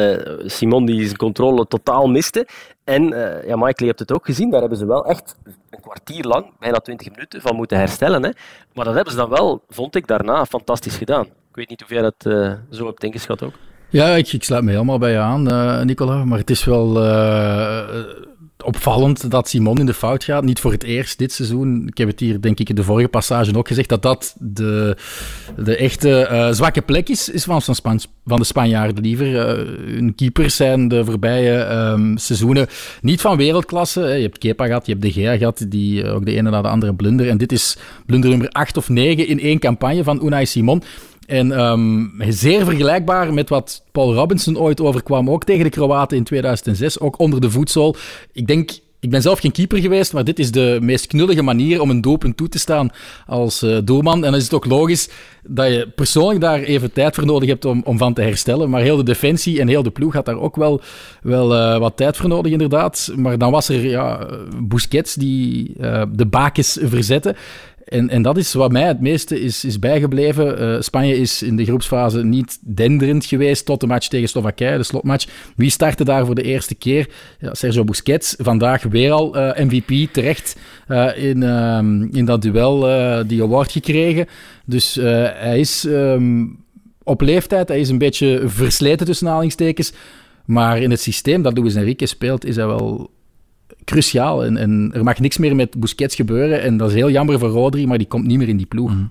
Simon 0.45 0.85
die 0.85 1.05
zijn 1.05 1.17
controle 1.17 1.67
totaal 1.67 2.07
miste. 2.07 2.47
En 2.83 3.03
ja, 3.45 3.55
Michael, 3.55 3.73
je 3.77 3.85
hebt 3.85 3.99
het 3.99 4.13
ook 4.13 4.25
gezien, 4.25 4.49
daar 4.49 4.59
hebben 4.59 4.77
ze 4.77 4.85
wel 4.85 5.05
echt 5.05 5.35
een 5.69 5.81
kwartier 5.81 6.23
lang, 6.23 6.45
bijna 6.59 6.79
twintig 6.79 7.09
minuten, 7.11 7.41
van 7.41 7.55
moeten 7.55 7.77
herstellen. 7.77 8.23
Hè. 8.23 8.29
Maar 8.73 8.85
dat 8.85 8.93
hebben 8.93 9.13
ze 9.13 9.19
dan 9.19 9.29
wel, 9.29 9.63
vond 9.69 9.95
ik, 9.95 10.07
daarna 10.07 10.45
fantastisch 10.45 10.95
gedaan. 10.95 11.27
Ik 11.53 11.59
weet 11.59 11.69
niet 11.69 11.83
of 11.83 11.89
jij 11.89 12.01
dat 12.01 12.25
uh, 12.27 12.53
zo 12.71 12.85
hebt 12.85 13.03
ingeschat 13.03 13.43
ook. 13.43 13.53
Ja, 13.89 14.15
ik, 14.15 14.33
ik 14.33 14.43
sluit 14.43 14.63
me 14.63 14.71
helemaal 14.71 14.97
bij 14.97 15.11
je 15.11 15.17
aan, 15.17 15.51
uh, 15.51 15.81
Nicola. 15.81 16.25
Maar 16.25 16.37
het 16.37 16.49
is 16.49 16.63
wel 16.63 17.05
uh, 17.05 18.03
opvallend 18.63 19.31
dat 19.31 19.49
Simon 19.49 19.79
in 19.79 19.85
de 19.85 19.93
fout 19.93 20.23
gaat. 20.23 20.43
Niet 20.43 20.59
voor 20.59 20.71
het 20.71 20.83
eerst 20.83 21.17
dit 21.17 21.31
seizoen. 21.31 21.87
Ik 21.87 21.97
heb 21.97 22.07
het 22.07 22.19
hier, 22.19 22.41
denk 22.41 22.59
ik, 22.59 22.69
in 22.69 22.75
de 22.75 22.83
vorige 22.83 23.07
passage 23.07 23.57
ook 23.57 23.67
gezegd. 23.67 23.89
Dat 23.89 24.01
dat 24.01 24.35
de, 24.39 24.97
de 25.57 25.75
echte 25.75 26.47
zwakke 26.51 26.81
plek 26.81 27.09
is, 27.09 27.29
is 27.29 27.43
van, 27.43 27.61
van, 27.61 27.99
de 28.25 28.43
Spanjaarden 28.43 29.03
liever. 29.03 29.57
Hun 29.85 30.15
keepers 30.15 30.55
zijn 30.55 30.87
de 30.87 31.05
voorbije 31.05 31.65
um, 31.65 32.17
seizoenen 32.17 32.67
niet 33.01 33.21
van 33.21 33.37
wereldklasse. 33.37 34.01
Je 34.01 34.21
hebt 34.21 34.37
Kepa 34.37 34.65
gehad, 34.65 34.85
je 34.85 34.91
hebt 34.91 35.03
De 35.03 35.11
Gea 35.11 35.37
gehad, 35.37 35.65
die 35.67 36.09
ook 36.09 36.25
de 36.25 36.35
ene 36.35 36.49
na 36.49 36.61
de 36.61 36.67
andere 36.67 36.93
blunder. 36.93 37.29
En 37.29 37.37
dit 37.37 37.51
is 37.51 37.77
blunder 38.05 38.29
nummer 38.29 38.49
8 38.49 38.77
of 38.77 38.89
9 38.89 39.27
in 39.27 39.39
één 39.39 39.59
campagne 39.59 40.03
van 40.03 40.25
Unai 40.25 40.45
Simon. 40.45 40.83
En 41.25 41.59
um, 41.59 42.13
zeer 42.27 42.65
vergelijkbaar 42.65 43.33
met 43.33 43.49
wat 43.49 43.83
Paul 43.91 44.13
Robinson 44.13 44.57
ooit 44.57 44.81
overkwam, 44.81 45.29
ook 45.29 45.43
tegen 45.43 45.63
de 45.63 45.69
Kroaten 45.69 46.17
in 46.17 46.23
2006, 46.23 46.99
ook 46.99 47.19
onder 47.19 47.41
de 47.41 47.51
voedsel. 47.51 47.95
Ik 48.31 48.47
denk, 48.47 48.71
ik 48.99 49.09
ben 49.09 49.21
zelf 49.21 49.39
geen 49.39 49.51
keeper 49.51 49.77
geweest, 49.77 50.13
maar 50.13 50.23
dit 50.23 50.39
is 50.39 50.51
de 50.51 50.77
meest 50.81 51.07
knullige 51.07 51.41
manier 51.41 51.81
om 51.81 51.89
een 51.89 52.01
doelpunt 52.01 52.37
toe 52.37 52.49
te 52.49 52.59
staan 52.59 52.89
als 53.25 53.63
uh, 53.63 53.77
doelman. 53.83 54.15
En 54.15 54.31
dan 54.31 54.35
is 54.35 54.43
het 54.43 54.53
ook 54.53 54.65
logisch 54.65 55.09
dat 55.47 55.67
je 55.67 55.89
persoonlijk 55.95 56.41
daar 56.41 56.59
even 56.59 56.93
tijd 56.93 57.15
voor 57.15 57.25
nodig 57.25 57.49
hebt 57.49 57.65
om, 57.65 57.81
om 57.85 57.97
van 57.97 58.13
te 58.13 58.21
herstellen. 58.21 58.69
Maar 58.69 58.81
heel 58.81 58.97
de 58.97 59.03
defensie 59.03 59.59
en 59.59 59.67
heel 59.67 59.83
de 59.83 59.91
ploeg 59.91 60.13
had 60.13 60.25
daar 60.25 60.39
ook 60.39 60.55
wel, 60.55 60.81
wel 61.21 61.53
uh, 61.55 61.77
wat 61.77 61.97
tijd 61.97 62.17
voor 62.17 62.29
nodig, 62.29 62.51
inderdaad. 62.51 63.11
Maar 63.15 63.37
dan 63.37 63.51
was 63.51 63.69
er 63.69 63.85
ja, 63.85 64.27
Busquets 64.63 65.13
die 65.13 65.73
uh, 65.79 66.03
de 66.11 66.25
bakens 66.25 66.77
verzette. 66.81 67.35
En, 67.85 68.09
en 68.09 68.21
dat 68.21 68.37
is 68.37 68.53
wat 68.53 68.71
mij 68.71 68.87
het 68.87 69.01
meeste 69.01 69.41
is, 69.41 69.65
is 69.65 69.79
bijgebleven. 69.79 70.61
Uh, 70.61 70.81
Spanje 70.81 71.17
is 71.17 71.41
in 71.41 71.55
de 71.55 71.65
groepsfase 71.65 72.23
niet 72.23 72.59
denderend 72.61 73.25
geweest 73.25 73.65
tot 73.65 73.79
de 73.79 73.87
match 73.87 74.07
tegen 74.07 74.29
Slowakije, 74.29 74.77
de 74.77 74.83
slotmatch. 74.83 75.27
Wie 75.55 75.69
startte 75.69 76.03
daar 76.03 76.25
voor 76.25 76.35
de 76.35 76.41
eerste 76.41 76.75
keer? 76.75 77.09
Ja, 77.39 77.53
Sergio 77.53 77.83
Busquets, 77.83 78.35
vandaag 78.37 78.83
weer 78.83 79.11
al 79.11 79.35
eh, 79.35 79.65
MVP, 79.65 80.13
terecht 80.13 80.55
uh, 80.87 81.23
in, 81.23 81.41
uh, 81.41 81.77
in 82.11 82.25
dat 82.25 82.41
duel 82.41 82.79
die 83.27 83.43
award 83.43 83.71
gekregen. 83.71 84.27
Dus 84.65 84.95
hij 84.95 85.59
is 85.59 85.83
um, 85.83 86.59
op 87.03 87.21
leeftijd, 87.21 87.67
hij 87.67 87.79
is 87.79 87.89
een 87.89 87.97
beetje 87.97 88.41
versleten 88.45 89.05
tussen 89.05 89.27
aanhalingstekens. 89.27 89.93
Maar 90.45 90.81
in 90.81 90.91
het 90.91 91.01
systeem 91.01 91.41
dat 91.41 91.57
Luis 91.57 91.75
Enrique 91.75 92.07
speelt, 92.07 92.45
is 92.45 92.55
hij 92.55 92.67
wel 92.67 93.11
cruciaal. 93.85 94.45
En, 94.45 94.57
en, 94.57 94.91
er 94.93 95.03
mag 95.03 95.19
niks 95.19 95.37
meer 95.37 95.55
met 95.55 95.79
Busquets 95.79 96.15
gebeuren. 96.15 96.61
En 96.61 96.77
dat 96.77 96.89
is 96.89 96.95
heel 96.95 97.09
jammer 97.09 97.39
voor 97.39 97.49
Rodri, 97.49 97.87
maar 97.87 97.97
die 97.97 98.07
komt 98.07 98.25
niet 98.25 98.37
meer 98.37 98.49
in 98.49 98.57
die 98.57 98.65
ploeg. 98.65 98.91
Mhm. 98.91 99.05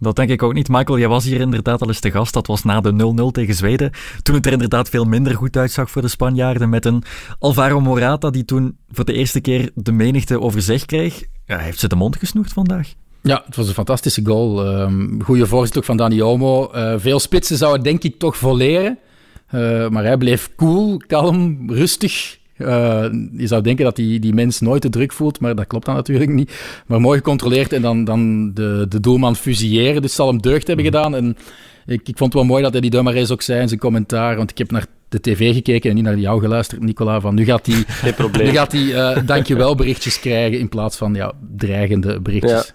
Dat 0.00 0.16
denk 0.16 0.30
ik 0.30 0.42
ook 0.42 0.54
niet. 0.54 0.68
Michael, 0.68 0.98
jij 0.98 1.08
was 1.08 1.24
hier 1.24 1.40
inderdaad 1.40 1.80
al 1.80 1.88
eens 1.88 2.00
te 2.00 2.10
gast. 2.10 2.32
Dat 2.32 2.46
was 2.46 2.64
na 2.64 2.80
de 2.80 2.92
0-0 2.92 3.32
tegen 3.32 3.54
Zweden. 3.54 3.90
Toen 4.22 4.34
het 4.34 4.46
er 4.46 4.52
inderdaad 4.52 4.88
veel 4.88 5.04
minder 5.04 5.34
goed 5.34 5.56
uitzag 5.56 5.90
voor 5.90 6.02
de 6.02 6.08
Spanjaarden. 6.08 6.68
Met 6.68 6.84
een 6.84 7.02
Alvaro 7.38 7.80
Morata 7.80 8.30
die 8.30 8.44
toen 8.44 8.76
voor 8.90 9.04
de 9.04 9.12
eerste 9.12 9.40
keer 9.40 9.70
de 9.74 9.92
menigte 9.92 10.40
over 10.40 10.62
zich 10.62 10.84
kreeg. 10.84 11.22
Ja, 11.46 11.58
heeft 11.58 11.78
ze 11.78 11.88
de 11.88 11.96
mond 11.96 12.16
gesnoerd 12.16 12.52
vandaag? 12.52 12.94
Ja, 13.22 13.42
het 13.46 13.56
was 13.56 13.68
een 13.68 13.74
fantastische 13.74 14.24
goal. 14.24 14.66
Um, 14.80 15.22
goede 15.22 15.46
voorzet 15.46 15.76
ook 15.76 15.84
van 15.84 15.96
Dani 15.96 16.22
Olmo. 16.22 16.70
Uh, 16.74 16.94
veel 16.96 17.18
spitsen 17.18 17.56
zouden 17.56 17.82
denk 17.82 18.02
ik 18.02 18.18
toch 18.18 18.36
voleren. 18.36 18.98
Uh, 19.54 19.88
maar 19.88 20.04
hij 20.04 20.16
bleef 20.16 20.50
cool, 20.56 21.02
kalm, 21.06 21.70
rustig. 21.70 22.38
Uh, 22.58 23.06
je 23.32 23.46
zou 23.46 23.62
denken 23.62 23.84
dat 23.84 23.96
die, 23.96 24.20
die 24.20 24.34
mens 24.34 24.60
nooit 24.60 24.82
te 24.82 24.90
druk 24.90 25.12
voelt, 25.12 25.40
maar 25.40 25.54
dat 25.54 25.66
klopt 25.66 25.86
dan 25.86 25.94
natuurlijk 25.94 26.30
niet. 26.30 26.52
Maar 26.86 27.00
mooi 27.00 27.18
gecontroleerd 27.18 27.72
en 27.72 27.82
dan, 27.82 28.04
dan 28.04 28.54
de, 28.54 28.86
de 28.88 29.00
doelman 29.00 29.36
fusilleren. 29.36 30.02
Dus 30.02 30.14
zal 30.14 30.28
hem 30.28 30.40
deugd 30.40 30.66
hebben 30.66 30.84
mhm. 30.84 30.94
gedaan. 30.94 31.14
En 31.14 31.36
ik, 31.86 32.08
ik 32.08 32.16
vond 32.16 32.32
het 32.32 32.42
wel 32.42 32.44
mooi 32.44 32.62
dat 32.62 32.72
hij 32.72 32.80
die 32.80 32.90
Dummares 32.90 33.30
ook 33.30 33.42
zei 33.42 33.60
in 33.60 33.68
zijn 33.68 33.80
commentaar. 33.80 34.36
Want 34.36 34.50
ik 34.50 34.58
heb 34.58 34.70
naar 34.70 34.86
de 35.08 35.20
tv 35.20 35.54
gekeken 35.54 35.90
en 35.90 35.96
niet 35.96 36.04
naar 36.04 36.18
jou 36.18 36.40
geluisterd, 36.40 36.82
Nicola. 36.82 37.20
Van 37.20 37.34
nu 37.34 37.44
gaat 37.44 37.66
hij, 37.66 37.84
nu 38.32 38.50
gaat 38.50 38.72
hij 38.72 38.82
uh, 38.82 39.26
dankjewel 39.26 39.74
berichtjes 39.74 40.20
krijgen 40.20 40.58
in 40.58 40.68
plaats 40.68 40.96
van 40.96 41.14
ja, 41.14 41.32
dreigende 41.56 42.20
berichtjes. 42.20 42.72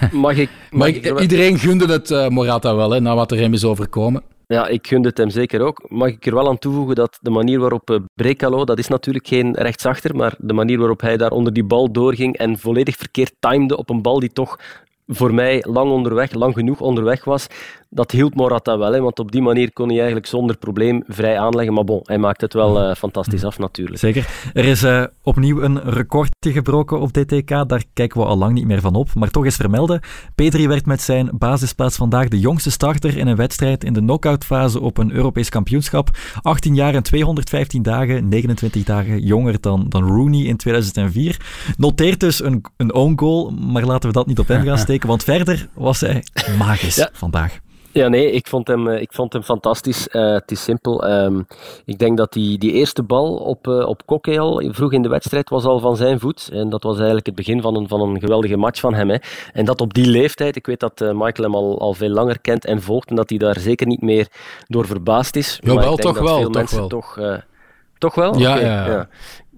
Ja. 0.00 0.08
Mag 0.12 0.36
ik, 0.36 0.50
mag 0.70 0.88
ik, 0.88 1.20
iedereen 1.20 1.58
gunde 1.58 1.86
het 1.86 2.10
uh, 2.10 2.28
Morata 2.28 2.74
wel, 2.74 2.90
hè, 2.90 3.00
na 3.00 3.14
wat 3.14 3.32
er 3.32 3.38
hem 3.38 3.52
is 3.52 3.64
overkomen. 3.64 4.22
Ja, 4.54 4.66
ik 4.66 4.86
gun 4.86 5.04
het 5.04 5.18
hem 5.18 5.30
zeker 5.30 5.60
ook. 5.60 5.90
Mag 5.90 6.08
ik 6.08 6.26
er 6.26 6.34
wel 6.34 6.48
aan 6.48 6.58
toevoegen 6.58 6.94
dat 6.94 7.18
de 7.20 7.30
manier 7.30 7.60
waarop 7.60 7.90
uh, 7.90 7.98
Brekalo, 8.14 8.64
dat 8.64 8.78
is 8.78 8.88
natuurlijk 8.88 9.26
geen 9.26 9.54
rechtsachter, 9.54 10.16
maar 10.16 10.34
de 10.38 10.52
manier 10.52 10.78
waarop 10.78 11.00
hij 11.00 11.16
daar 11.16 11.30
onder 11.30 11.52
die 11.52 11.64
bal 11.64 11.92
doorging 11.92 12.36
en 12.36 12.58
volledig 12.58 12.96
verkeerd 12.96 13.34
timde 13.38 13.76
op 13.76 13.90
een 13.90 14.02
bal 14.02 14.20
die 14.20 14.32
toch 14.32 14.58
voor 15.06 15.34
mij 15.34 15.64
lang 15.66 15.90
onderweg, 15.90 16.32
lang 16.32 16.54
genoeg 16.54 16.80
onderweg 16.80 17.24
was, 17.24 17.46
dat 17.90 18.10
hielp 18.10 18.34
Morata 18.34 18.78
wel. 18.78 18.92
Hè, 18.92 19.00
want 19.00 19.18
op 19.18 19.32
die 19.32 19.42
manier 19.42 19.72
kon 19.72 19.86
hij 19.86 19.96
eigenlijk 19.96 20.26
zonder 20.26 20.56
probleem 20.56 21.02
vrij 21.06 21.38
aanleggen. 21.38 21.74
Maar 21.74 21.84
bon, 21.84 22.00
hij 22.02 22.18
maakt 22.18 22.40
het 22.40 22.52
wel 22.52 22.88
uh, 22.88 22.94
fantastisch 22.94 23.44
af 23.44 23.58
natuurlijk. 23.58 23.98
Zeker. 23.98 24.28
Er 24.52 24.64
is 24.64 24.82
uh, 24.82 25.04
opnieuw 25.22 25.62
een 25.62 25.80
recordje 25.80 26.52
gebroken 26.52 27.00
op 27.00 27.12
DTK. 27.12 27.48
Daar 27.48 27.84
kijken 27.92 28.20
we 28.20 28.26
al 28.26 28.38
lang 28.38 28.52
niet 28.52 28.66
meer 28.66 28.80
van 28.80 28.94
op. 28.94 29.14
Maar 29.14 29.30
toch 29.30 29.44
eens 29.44 29.56
vermelden. 29.56 30.00
Pedri 30.34 30.68
werd 30.68 30.86
met 30.86 31.00
zijn 31.00 31.30
basisplaats 31.32 31.96
vandaag 31.96 32.28
de 32.28 32.38
jongste 32.38 32.70
starter 32.70 33.16
in 33.16 33.26
een 33.26 33.36
wedstrijd 33.36 33.84
in 33.84 33.92
de 33.92 34.00
knockoutfase 34.00 34.80
op 34.80 34.98
een 34.98 35.12
Europees 35.12 35.48
kampioenschap. 35.48 36.10
18 36.42 36.74
jaar 36.74 36.94
en 36.94 37.02
215 37.02 37.82
dagen, 37.82 38.28
29 38.28 38.84
dagen 38.84 39.20
jonger 39.20 39.60
dan, 39.60 39.86
dan 39.88 40.06
Rooney 40.06 40.40
in 40.40 40.56
2004. 40.56 41.40
Noteert 41.76 42.20
dus 42.20 42.42
een, 42.42 42.64
een 42.76 42.94
own 42.94 43.12
goal, 43.16 43.50
maar 43.50 43.84
laten 43.84 44.08
we 44.08 44.14
dat 44.14 44.26
niet 44.26 44.38
op 44.38 44.48
hem 44.48 44.64
gaan 44.64 44.78
steken, 44.88 45.08
want 45.08 45.24
verder 45.24 45.68
was 45.74 46.00
hij 46.00 46.24
magisch 46.58 46.96
ja. 46.96 47.10
vandaag. 47.12 47.58
Ja, 47.98 48.08
nee, 48.08 48.30
ik 48.30 48.46
vond 48.46 48.68
hem, 48.68 48.88
eh, 48.88 49.00
ik 49.00 49.12
vond 49.12 49.32
hem 49.32 49.42
fantastisch. 49.42 50.08
Uh, 50.12 50.32
het 50.32 50.50
is 50.50 50.62
simpel. 50.62 51.10
Um, 51.10 51.46
ik 51.84 51.98
denk 51.98 52.16
dat 52.16 52.32
die, 52.32 52.58
die 52.58 52.72
eerste 52.72 53.02
bal 53.02 53.36
op, 53.36 53.66
uh, 53.66 53.88
op 53.88 54.06
Cocktail 54.06 54.62
vroeg 54.72 54.92
in 54.92 55.02
de 55.02 55.08
wedstrijd 55.08 55.48
was 55.48 55.64
al 55.64 55.78
van 55.78 55.96
zijn 55.96 56.20
voet. 56.20 56.48
En 56.52 56.68
dat 56.68 56.82
was 56.82 56.96
eigenlijk 56.96 57.26
het 57.26 57.34
begin 57.34 57.60
van 57.62 57.76
een, 57.76 57.88
van 57.88 58.00
een 58.00 58.20
geweldige 58.20 58.56
match 58.56 58.80
van 58.80 58.94
hem. 58.94 59.10
Hè. 59.10 59.16
En 59.52 59.64
dat 59.64 59.80
op 59.80 59.94
die 59.94 60.06
leeftijd, 60.06 60.56
ik 60.56 60.66
weet 60.66 60.80
dat 60.80 61.00
uh, 61.00 61.08
Michael 61.08 61.50
hem 61.50 61.54
al, 61.54 61.80
al 61.80 61.94
veel 61.94 62.08
langer 62.08 62.40
kent 62.40 62.64
en 62.64 62.82
volgt 62.82 63.10
en 63.10 63.16
dat 63.16 63.28
hij 63.28 63.38
daar 63.38 63.58
zeker 63.58 63.86
niet 63.86 64.02
meer 64.02 64.28
door 64.66 64.86
verbaasd 64.86 65.36
is. 65.36 65.58
Jawel, 65.62 65.96
toch 65.96 66.18
wel. 66.18 66.36
Veel 66.36 66.44
toch 66.44 66.54
mensen 66.54 66.78
wel. 66.78 66.88
toch... 66.88 67.18
Toch 67.98 68.14
wel? 68.14 68.38
Ja, 68.38 68.50
okay, 68.50 68.64
ja, 68.64 68.86
ja. 68.86 69.08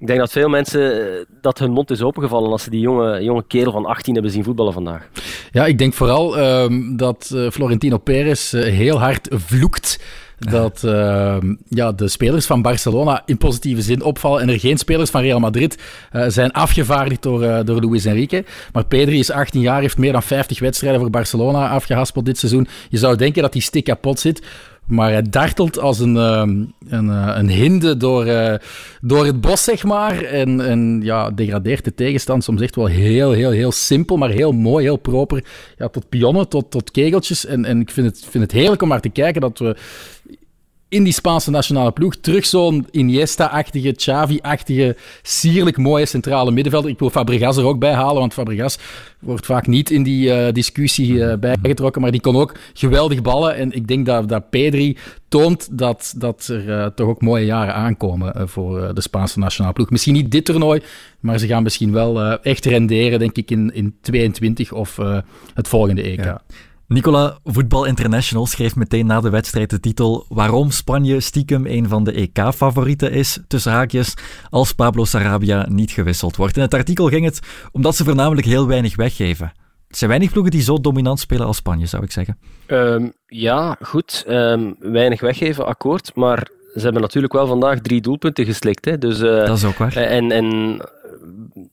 Ik 0.01 0.07
denk 0.07 0.19
dat 0.19 0.33
veel 0.33 0.49
mensen 0.49 1.11
eh, 1.11 1.25
dat 1.41 1.59
hun 1.59 1.71
mond 1.71 1.91
is 1.91 2.03
opengevallen 2.03 2.51
als 2.51 2.63
ze 2.63 2.71
die 2.71 2.81
jonge, 2.81 3.23
jonge 3.23 3.45
kerel 3.47 3.73
van 3.73 3.87
18 3.87 4.13
hebben 4.13 4.33
zien 4.33 4.45
voetballen 4.45 4.73
vandaag. 4.73 5.09
Ja, 5.53 5.67
ik 5.67 5.79
denk 5.79 5.95
vooral 5.95 6.39
um, 6.39 6.97
dat 6.97 7.31
uh, 7.35 7.51
Florentino 7.51 7.99
Perez 7.99 8.53
uh, 8.53 8.63
heel 8.63 8.99
hard 8.99 9.29
vloekt 9.31 9.99
dat 10.41 10.83
uh, 10.85 11.37
ja, 11.69 11.93
de 11.93 12.09
spelers 12.09 12.47
van 12.47 12.63
Barcelona 12.63 13.23
in 13.27 13.39
positieve 13.39 13.83
zin 13.83 14.03
opvallen 14.03 14.41
en 14.41 14.49
er 14.49 14.61
geen 14.61 14.79
spelers 14.79 15.11
van 15.11 15.21
Real 15.21 15.41
Madrid 15.41 15.83
uh, 16.13 16.25
zijn 16.29 16.51
afgevaardigd 16.51 17.23
door, 17.23 17.43
uh, 17.43 17.61
door 17.65 17.81
Luis 17.81 18.05
Enrique. 18.05 18.45
Maar 18.73 18.85
Pedri 18.85 19.19
is 19.19 19.31
18 19.31 19.61
jaar, 19.61 19.81
heeft 19.81 19.99
meer 19.99 20.13
dan 20.13 20.23
50 20.23 20.61
wedstrijden 20.61 21.01
voor 21.01 21.11
Barcelona 21.11 21.69
afgehaspeld 21.69 22.25
dit 22.25 22.39
seizoen. 22.39 22.69
Je 22.89 22.99
zou 22.99 23.17
denken 23.17 23.43
dat 23.43 23.53
die 23.53 23.63
stik 23.63 23.85
kapot 23.85 24.21
zit. 24.21 24.43
Maar 24.91 25.11
hij 25.11 25.23
dartelt 25.23 25.79
als 25.79 25.99
een, 25.99 26.17
ehm, 26.17 26.65
een, 26.89 27.11
eh, 27.11 27.33
een 27.37 27.49
hinde 27.49 27.97
door, 27.97 28.27
uh, 28.27 28.55
door 29.01 29.27
het 29.27 29.41
bos, 29.41 29.65
zeg 29.65 29.85
maar. 29.85 30.23
En, 30.23 30.61
en 30.61 31.01
ja, 31.03 31.31
degradeert 31.31 31.85
de 31.85 31.95
tegenstand 31.95 32.45
soms 32.45 32.61
echt 32.61 32.77
wel 32.77 32.87
heel, 32.87 33.33
heel, 33.33 33.51
heel 33.51 33.73
simpel, 33.73 34.17
maar 34.17 34.31
heel 34.31 34.53
mooi, 34.53 34.85
heel 34.85 34.97
proper. 34.97 35.45
Ja, 35.77 35.89
tot 35.89 36.09
pionnen, 36.09 36.49
tot, 36.49 36.71
tot 36.71 36.91
kegeltjes. 36.91 37.47
En, 37.47 37.65
en 37.65 37.81
ik 37.81 37.91
vind 37.91 38.07
het, 38.07 38.27
vind 38.31 38.45
het 38.45 38.53
heerlijk 38.53 38.83
om 38.83 38.89
maar 38.89 39.01
te 39.01 39.09
kijken 39.09 39.41
dat 39.41 39.59
we 39.59 39.77
in 40.91 41.05
die 41.05 41.13
Spaanse 41.13 41.51
nationale 41.51 41.93
ploeg. 41.93 42.17
Terug 42.17 42.47
zo'n 42.47 42.87
Iniesta-achtige, 42.91 43.93
Xavi-achtige, 43.93 44.97
sierlijk 45.23 45.77
mooie 45.77 46.07
centrale 46.07 46.51
middenvelder. 46.51 46.91
Ik 46.91 46.99
wil 46.99 47.11
Fabregas 47.11 47.57
er 47.57 47.65
ook 47.65 47.79
bij 47.79 47.93
halen, 47.93 48.21
want 48.21 48.33
Fabregas 48.33 48.79
wordt 49.19 49.47
vaak 49.47 49.67
niet 49.67 49.91
in 49.91 50.03
die 50.03 50.29
uh, 50.29 50.53
discussie 50.53 51.13
uh, 51.13 51.35
bijgetrokken, 51.37 52.03
maar 52.03 52.11
die 52.11 52.21
kon 52.21 52.37
ook 52.37 52.55
geweldig 52.75 53.23
ballen. 53.23 53.57
En 53.57 53.73
ik 53.73 53.89
denk 53.89 54.07
dat, 54.07 54.29
dat 54.29 54.51
Pedri 54.51 54.97
toont 55.29 55.79
dat, 55.79 56.15
dat 56.17 56.47
er 56.47 56.69
uh, 56.69 56.87
toch 56.87 57.09
ook 57.09 57.23
mooie 57.23 57.45
jaren 57.45 57.75
aankomen 57.75 58.49
voor 58.49 58.95
de 58.95 59.01
Spaanse 59.01 59.39
nationale 59.39 59.75
ploeg. 59.75 59.91
Misschien 59.91 60.15
niet 60.15 60.31
dit 60.31 60.45
toernooi, 60.45 60.83
maar 61.21 61.39
ze 61.39 61.47
gaan 61.47 61.63
misschien 61.63 61.93
wel 61.93 62.41
echt 62.41 62.65
renderen, 62.65 63.19
denk 63.19 63.37
ik, 63.37 63.51
in, 63.51 63.75
in 63.75 63.95
22 64.01 64.73
of 64.73 64.99
het 65.55 65.69
volgende 65.69 66.03
EK. 66.03 66.25
Ja. 66.25 66.43
Nicola 66.93 67.39
Voetbal 67.45 67.85
International 67.85 68.47
schreef 68.47 68.77
meteen 68.77 69.07
na 69.07 69.21
de 69.21 69.31
wedstrijd 69.31 69.71
de 69.71 69.81
titel 69.81 70.25
waarom 70.29 70.71
Spanje 70.71 71.21
stiekem 71.21 71.67
een 71.67 71.89
van 71.89 72.05
de 72.05 72.13
EK-favorieten 72.13 73.13
is, 73.13 73.39
tussen 73.49 73.73
haakjes, 73.73 74.15
als 74.49 74.73
Pablo 74.73 75.05
Sarabia 75.05 75.67
niet 75.69 75.91
gewisseld 75.91 76.37
wordt. 76.37 76.57
In 76.57 76.63
het 76.63 76.75
artikel 76.75 77.09
ging 77.09 77.25
het 77.25 77.41
omdat 77.73 77.97
ze 77.97 78.05
voornamelijk 78.05 78.47
heel 78.47 78.67
weinig 78.67 78.97
weggeven. 78.97 79.53
Er 79.89 79.97
zijn 79.97 80.11
weinig 80.11 80.33
ploegen 80.33 80.53
die 80.53 80.63
zo 80.63 80.81
dominant 80.81 81.21
spelen 81.21 81.47
als 81.47 81.57
Spanje, 81.57 81.87
zou 81.87 82.03
ik 82.03 82.11
zeggen. 82.11 82.39
Um, 82.67 83.13
ja, 83.27 83.77
goed. 83.81 84.25
Um, 84.29 84.77
weinig 84.79 85.21
weggeven, 85.21 85.67
akkoord. 85.67 86.15
Maar 86.15 86.49
ze 86.75 86.81
hebben 86.81 87.03
natuurlijk 87.03 87.33
wel 87.33 87.47
vandaag 87.47 87.81
drie 87.81 88.01
doelpunten 88.01 88.45
geslikt. 88.45 88.85
Hè. 88.85 88.99
Dus, 88.99 89.21
uh, 89.21 89.47
dat 89.47 89.57
is 89.57 89.65
ook 89.65 89.79
waar. 89.79 89.97
En, 89.97 90.31
en 90.31 90.79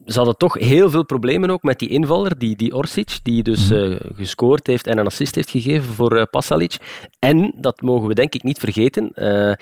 ze 0.05 0.17
hadden 0.17 0.37
toch 0.37 0.53
heel 0.53 0.89
veel 0.89 1.05
problemen 1.05 1.49
ook 1.49 1.63
met 1.63 1.79
die 1.79 1.89
invaller, 1.89 2.37
die, 2.37 2.55
die 2.55 2.75
Orsic, 2.75 3.19
die 3.23 3.43
dus 3.43 3.71
uh, 3.71 3.95
gescoord 4.15 4.67
heeft 4.67 4.87
en 4.87 4.97
een 4.97 5.05
assist 5.05 5.35
heeft 5.35 5.49
gegeven 5.49 5.93
voor 5.93 6.17
uh, 6.17 6.23
Pasalic. 6.31 6.77
En, 7.19 7.53
dat 7.55 7.81
mogen 7.81 8.07
we 8.07 8.13
denk 8.13 8.33
ik 8.33 8.43
niet 8.43 8.59
vergeten, 8.59 9.11
uh, 9.15 9.53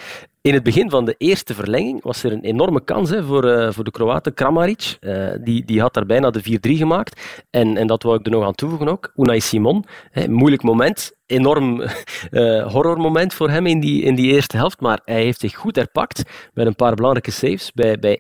in 0.46 0.54
het 0.54 0.64
begin 0.64 0.90
van 0.90 1.06
de 1.06 1.16
eerste 1.18 1.54
verlenging 1.54 2.04
was 2.04 2.24
er 2.24 2.32
een 2.32 2.44
enorme 2.44 2.84
kans 2.84 3.10
hè, 3.10 3.24
voor, 3.24 3.46
uh, 3.46 3.72
voor 3.72 3.84
de 3.84 3.92
Kroaten. 3.92 4.34
Kramaric, 4.34 4.98
uh, 5.02 5.28
die, 5.42 5.66
die 5.66 5.82
had 5.82 5.94
daar 5.94 6.06
bijna 6.06 6.30
de 6.30 6.44
4-3 6.44 6.44
gemaakt. 6.78 7.44
En, 7.50 7.78
en 7.78 7.88
dat 7.88 8.04
wou 8.04 8.18
ik 8.18 8.26
er 8.26 8.32
nog 8.32 8.46
aan 8.46 8.56
toevoegen 8.56 8.88
ook. 8.88 9.12
Unai 9.16 9.40
Simon, 9.40 9.86
hè, 10.12 10.28
moeilijk 10.28 10.64
moment. 10.64 11.14
Enorm 11.26 11.82
uh, 11.82 12.68
horrormoment 12.74 13.34
voor 13.34 13.50
hem 13.50 13.66
in 13.66 13.80
die, 13.80 14.02
in 14.04 14.16
die 14.16 14.32
eerste 14.32 14.58
helft. 14.58 14.82
Maar 14.82 15.00
hij 15.06 15.22
heeft 15.22 15.40
zich 15.40 15.56
goed 15.56 15.76
herpakt 15.76 16.24
met 16.54 16.66
een 16.68 16.76
paar 16.76 16.96
belangrijke 16.96 17.32
saves. 17.32 17.72
Bij, 17.74 18.00
bij 18.00 18.20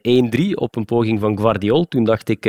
1-3 0.49 0.53
op 0.53 0.75
een 0.75 0.85
poging 0.85 1.19
van 1.19 1.39
Guardiol. 1.39 1.87
Toen 1.87 2.03
dacht 2.03 2.29
ik, 2.29 2.45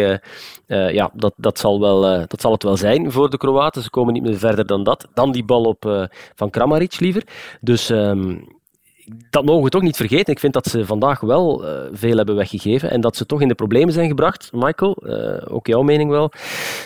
ja, 0.66 1.10
dat, 1.14 1.34
dat, 1.36 1.58
zal 1.58 1.80
wel, 1.80 2.00
dat 2.26 2.40
zal 2.40 2.52
het 2.52 2.62
wel 2.62 2.76
zijn 2.76 3.12
voor 3.12 3.30
de 3.30 3.36
Kroaten. 3.36 3.82
Ze 3.82 3.90
komen 3.90 4.12
niet 4.12 4.22
meer 4.22 4.38
verder 4.38 4.66
dan 4.66 4.84
dat. 4.84 5.08
Dan 5.14 5.32
die 5.32 5.44
bal 5.44 5.64
op 5.64 6.08
van 6.34 6.50
Kramaric 6.50 7.00
liever. 7.00 7.22
Dus... 7.60 7.88
Um, 7.88 8.55
dat 9.30 9.44
mogen 9.44 9.62
we 9.62 9.68
toch 9.68 9.82
niet 9.82 9.96
vergeten. 9.96 10.32
Ik 10.32 10.38
vind 10.38 10.52
dat 10.52 10.66
ze 10.66 10.86
vandaag 10.86 11.20
wel 11.20 11.64
uh, 11.64 11.70
veel 11.92 12.16
hebben 12.16 12.36
weggegeven 12.36 12.90
en 12.90 13.00
dat 13.00 13.16
ze 13.16 13.26
toch 13.26 13.40
in 13.40 13.48
de 13.48 13.54
problemen 13.54 13.92
zijn 13.92 14.08
gebracht. 14.08 14.50
Michael, 14.52 14.96
uh, 15.06 15.54
ook 15.54 15.66
jouw 15.66 15.82
mening 15.82 16.10
wel. 16.10 16.32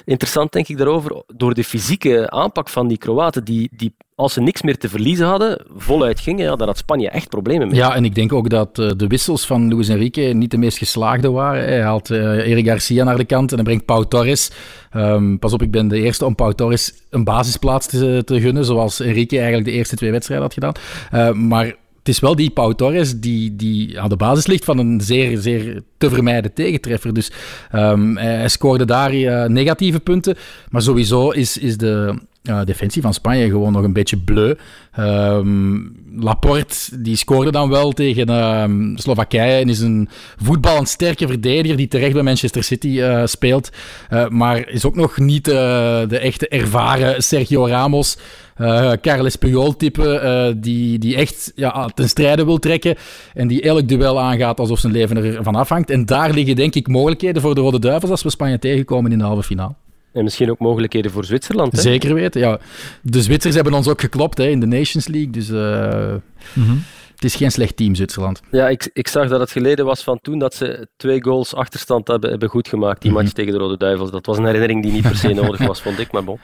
Interessant 0.05 0.53
denk 0.53 0.69
ik 0.69 0.79
daarover. 0.79 1.23
Door 1.37 1.55
de 1.55 1.65
fysieke 1.65 2.31
aanpak 2.31 2.69
van 2.69 2.89
die 2.89 2.99
Kroaten, 2.99 3.45
die, 3.45 3.71
die 3.77 3.95
als 4.15 4.33
ze 4.33 4.41
niks 4.41 4.63
meer 4.63 4.79
te 4.79 4.89
verliezen 4.89 5.27
hadden, 5.27 5.65
voluit 5.77 6.21
gingen, 6.21 6.45
ja, 6.45 6.67
had 6.67 6.79
Spanje 6.79 7.11
echt 7.11 7.29
problemen 7.29 7.69
mee. 7.69 7.77
Ja, 7.77 7.95
en 7.95 8.05
ik 8.05 8.15
denk 8.15 8.33
ook 8.33 8.51
dat 8.51 8.79
uh, 8.79 8.91
de 8.97 9.07
wissels 9.07 9.47
van 9.47 9.75
Luis 9.75 9.89
Enrique 9.89 10.23
niet 10.23 10.51
de 10.51 10.59
meest 10.59 10.79
geslaagde 10.79 11.31
waren. 11.31 11.65
Hij 11.65 11.83
haalt 11.83 12.11
Eric 12.11 12.67
Garcia 12.67 13.05
naar 13.05 13.17
de 13.17 13.25
kant 13.25 13.51
en 13.51 13.57
dan 13.57 13.65
brengt 13.65 13.85
Pau 13.85 14.07
Torres. 14.09 14.51
Um, 14.97 15.39
pas 15.39 15.53
op, 15.53 15.63
ik 15.63 15.71
ben 15.71 15.89
de 15.89 16.01
eerste 16.01 16.25
om 16.25 16.35
Pau 16.35 16.55
Torres 16.55 16.95
een 17.11 17.25
basisplaats 17.25 17.87
te, 17.87 18.23
te 18.25 18.41
gunnen, 18.41 18.65
zoals 18.65 19.01
Enrique 19.01 19.37
eigenlijk 19.37 19.69
de 19.69 19.75
eerste 19.77 19.97
twee 19.97 20.11
wedstrijden 20.11 20.47
had 20.47 20.55
gedaan. 20.55 21.47
maar 21.49 21.75
het 22.01 22.09
is 22.09 22.21
wel 22.21 22.37
die 22.37 22.51
Pau 22.51 22.75
Torres 22.75 23.21
die, 23.21 23.57
die 23.57 24.01
aan 24.01 24.09
de 24.09 24.17
basis 24.17 24.47
ligt 24.47 24.65
van 24.65 24.79
een 24.79 25.01
zeer, 25.01 25.39
zeer 25.39 25.83
te 25.99 26.09
vermijden 26.09 26.53
tegentreffer. 26.53 27.15
Dus 27.15 27.31
um, 27.75 28.17
hij 28.17 28.49
scoorde 28.49 28.85
daar 28.85 29.15
uh, 29.15 29.45
negatieve 29.45 30.01
punten. 30.01 30.37
Maar 30.71 30.83
sowieso 30.83 31.31
is, 31.31 31.59
is 31.59 31.77
de 31.77 32.15
uh, 32.43 32.61
defensie 32.65 33.03
van 33.03 33.15
Spanje 33.15 33.49
gewoon 33.49 33.73
nog 33.73 33.83
een 33.83 33.93
beetje 33.93 34.19
bleu. 34.19 34.55
Um, 34.99 35.99
Laporte 36.17 37.01
die 37.01 37.17
scoorde 37.17 37.51
dan 37.51 37.69
wel 37.69 37.93
tegen 37.93 38.29
um, 38.29 38.97
Slowakije 38.97 39.61
en 39.61 39.69
is 39.69 39.81
een 39.81 40.09
voetballend 40.43 40.89
sterke 40.89 41.27
verdediger 41.27 41.77
die 41.77 41.89
terecht 41.89 42.13
bij 42.13 42.23
Manchester 42.23 42.65
City 42.65 42.89
uh, 42.89 43.23
speelt. 43.27 43.71
Uh, 44.13 44.29
maar 44.29 44.69
is 44.69 44.85
ook 44.85 44.97
nog 44.97 45.19
niet 45.19 45.45
de 45.45 46.19
echte 46.21 46.49
ervaren 46.49 47.23
Sergio 47.23 47.67
Ramos. 47.67 48.19
Uh, 48.61 48.93
Carles 49.01 49.37
Puyol-type, 49.37 50.03
uh, 50.03 50.63
die, 50.63 50.99
die 50.99 51.17
echt 51.17 51.53
ja, 51.55 51.89
ten 51.95 52.09
strijde 52.09 52.45
wil 52.45 52.59
trekken 52.59 52.97
en 53.35 53.49
die 53.49 53.63
elk 53.63 53.89
duel 53.89 54.21
aangaat 54.21 54.61
alsof 54.61 54.79
zijn 54.79 54.93
leven 54.93 55.17
ervan 55.17 55.55
afhangt. 55.55 55.91
En 55.91 56.07
daar 56.07 56.33
liggen 56.33 56.57
denk 56.57 56.75
ik 56.75 56.89
mogelijkheden 56.89 57.43
voor 57.43 57.55
de 57.55 57.61
Rode 57.61 57.79
Duivels 57.79 58.11
als 58.11 58.23
we 58.23 58.31
Spanje 58.31 58.59
tegenkomen 58.59 59.13
in 59.13 59.19
de 59.19 59.25
halve 59.25 59.43
finale. 59.43 59.73
En 60.13 60.25
misschien 60.25 60.51
ook 60.51 60.59
mogelijkheden 60.59 61.11
voor 61.11 61.25
Zwitserland. 61.25 61.73
Hè? 61.73 61.81
Zeker 61.81 62.15
weten, 62.15 62.41
ja. 62.41 62.59
De 63.03 63.23
Zwitsers 63.23 63.55
hebben 63.55 63.73
ons 63.73 63.89
ook 63.89 64.01
geklopt 64.01 64.39
hè, 64.39 64.47
in 64.47 64.61
de 64.61 64.67
Nations 64.67 65.07
League, 65.09 65.31
dus... 65.31 65.51
Uh... 65.51 66.15
Mm 66.53 66.65
-hmm. 66.67 66.83
Het 67.21 67.31
is 67.31 67.37
geen 67.37 67.51
slecht 67.51 67.77
team, 67.77 67.95
Zwitserland. 67.95 68.41
Ja, 68.51 68.69
ik, 68.69 68.91
ik 68.93 69.09
zag 69.09 69.29
dat 69.29 69.41
het 69.41 69.51
geleden 69.51 69.85
was 69.85 70.03
van 70.03 70.19
toen 70.21 70.39
dat 70.39 70.55
ze 70.55 70.89
twee 70.97 71.23
goals 71.23 71.55
achterstand 71.55 72.09
hebben, 72.09 72.31
hebben 72.31 72.49
goed 72.49 72.69
gemaakt, 72.69 73.03
die 73.03 73.11
mm 73.11 73.17
-hmm. 73.17 73.25
match 73.25 73.37
tegen 73.37 73.53
de 73.53 73.59
Rode 73.59 73.77
Duivels. 73.77 74.11
Dat 74.11 74.27
was 74.27 74.39
een 74.39 74.45
herinnering 74.45 74.83
die 74.83 74.93
niet 74.93 75.03
per 75.03 75.17
se 75.17 75.29
nodig 75.43 75.67
was, 75.67 75.83
vond 75.83 75.99
ik, 75.99 76.13
maar 76.13 76.25
bon. 76.25 76.39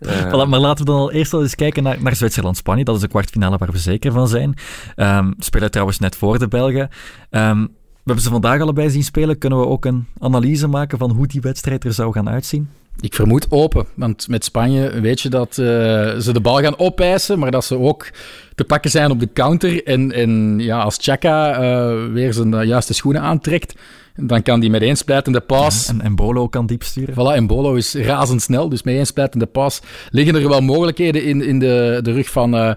Uh... 0.00 0.26
Voilà, 0.26 0.48
maar 0.48 0.60
laten 0.60 0.84
we 0.84 0.90
dan 0.90 1.00
al 1.00 1.12
eerst 1.12 1.34
al 1.34 1.42
eens 1.42 1.54
kijken 1.54 1.82
naar, 1.82 2.02
naar 2.02 2.16
Zwitserland-Spanje. 2.16 2.84
Dat 2.84 2.94
is 2.94 3.00
de 3.00 3.08
kwartfinale 3.08 3.56
waar 3.56 3.72
we 3.72 3.78
zeker 3.78 4.12
van 4.12 4.28
zijn. 4.28 4.54
Um, 4.96 5.34
spelen 5.38 5.70
trouwens 5.70 5.98
net 5.98 6.16
voor 6.16 6.38
de 6.38 6.48
Belgen. 6.48 6.88
Um, 7.30 7.62
we 8.08 8.14
hebben 8.14 8.24
ze 8.24 8.30
vandaag 8.30 8.60
allebei 8.60 8.90
zien 8.90 9.04
spelen. 9.04 9.38
Kunnen 9.38 9.58
we 9.58 9.66
ook 9.66 9.84
een 9.84 10.06
analyse 10.18 10.66
maken 10.66 10.98
van 10.98 11.10
hoe 11.10 11.26
die 11.26 11.40
wedstrijd 11.40 11.84
er 11.84 11.92
zou 11.92 12.12
gaan 12.12 12.28
uitzien? 12.28 12.70
Ik 13.00 13.14
vermoed 13.14 13.46
open, 13.50 13.86
want 13.94 14.28
met 14.28 14.44
Spanje 14.44 15.00
weet 15.00 15.20
je 15.20 15.28
dat 15.28 15.48
uh, 15.48 15.66
ze 16.18 16.32
de 16.32 16.40
bal 16.40 16.60
gaan 16.60 16.78
opeisen, 16.78 17.38
maar 17.38 17.50
dat 17.50 17.64
ze 17.64 17.78
ook 17.78 18.10
te 18.54 18.64
pakken 18.64 18.90
zijn 18.90 19.10
op 19.10 19.20
de 19.20 19.28
counter. 19.32 19.86
En, 19.86 20.12
en 20.12 20.58
ja, 20.58 20.80
als 20.80 20.96
Chaka 21.00 21.62
uh, 21.62 22.12
weer 22.12 22.32
zijn 22.32 22.52
uh, 22.52 22.64
juiste 22.64 22.94
schoenen 22.94 23.22
aantrekt, 23.22 23.74
dan 24.16 24.42
kan 24.42 24.60
die 24.60 24.70
met 24.70 24.82
één 24.82 24.96
splijtende 24.96 25.40
pas... 25.40 25.86
Ja, 25.86 25.92
en, 25.92 26.00
en 26.00 26.14
Bolo 26.14 26.48
kan 26.48 26.66
diep 26.66 26.82
sturen. 26.82 27.14
Voilà, 27.14 27.36
en 27.36 27.46
Bolo 27.46 27.74
is 27.74 27.94
razendsnel, 27.94 28.68
dus 28.68 28.82
met 28.82 28.94
één 28.94 29.06
splijtende 29.06 29.46
pas 29.46 29.80
liggen 30.10 30.34
er 30.34 30.48
wel 30.48 30.60
mogelijkheden 30.60 31.24
in, 31.24 31.42
in 31.42 31.58
de, 31.58 32.00
de 32.02 32.12
rug 32.12 32.30
van 32.30 32.76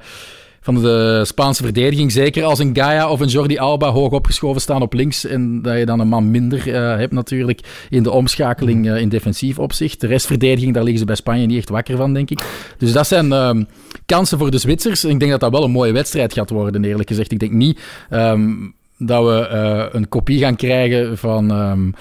van 0.61 0.81
de 0.81 1.21
Spaanse 1.25 1.63
verdediging. 1.63 2.11
Zeker 2.11 2.43
als 2.43 2.59
een 2.59 2.75
Gaia 2.75 3.09
of 3.09 3.19
een 3.19 3.27
Jordi 3.27 3.57
Alba 3.57 3.89
hoog 3.89 4.11
opgeschoven 4.11 4.61
staan 4.61 4.81
op 4.81 4.93
links. 4.93 5.25
En 5.25 5.61
dat 5.61 5.77
je 5.77 5.85
dan 5.85 5.99
een 5.99 6.07
man 6.07 6.31
minder 6.31 6.67
uh, 6.67 6.97
hebt 6.97 7.13
natuurlijk 7.13 7.85
in 7.89 8.03
de 8.03 8.11
omschakeling 8.11 8.85
uh, 8.85 8.97
in 8.97 9.09
defensief 9.09 9.59
opzicht. 9.59 10.01
De 10.01 10.07
restverdediging, 10.07 10.73
daar 10.73 10.83
liggen 10.83 10.99
ze 10.99 11.05
bij 11.05 11.15
Spanje 11.15 11.45
niet 11.45 11.57
echt 11.57 11.69
wakker 11.69 11.97
van, 11.97 12.13
denk 12.13 12.29
ik. 12.29 12.41
Dus 12.77 12.91
dat 12.93 13.07
zijn 13.07 13.25
uh, 13.25 13.51
kansen 14.05 14.37
voor 14.37 14.51
de 14.51 14.57
Zwitsers. 14.57 15.05
Ik 15.05 15.19
denk 15.19 15.31
dat 15.31 15.39
dat 15.39 15.51
wel 15.51 15.63
een 15.63 15.71
mooie 15.71 15.91
wedstrijd 15.91 16.33
gaat 16.33 16.49
worden, 16.49 16.83
eerlijk 16.83 17.09
gezegd. 17.09 17.31
Ik 17.31 17.39
denk 17.39 17.51
niet 17.51 17.79
um, 18.09 18.73
dat 18.97 19.23
we 19.23 19.49
uh, 19.51 19.85
een 19.91 20.09
kopie 20.09 20.39
gaan 20.39 20.55
krijgen 20.55 21.17
van... 21.17 21.51
Um, 21.51 21.93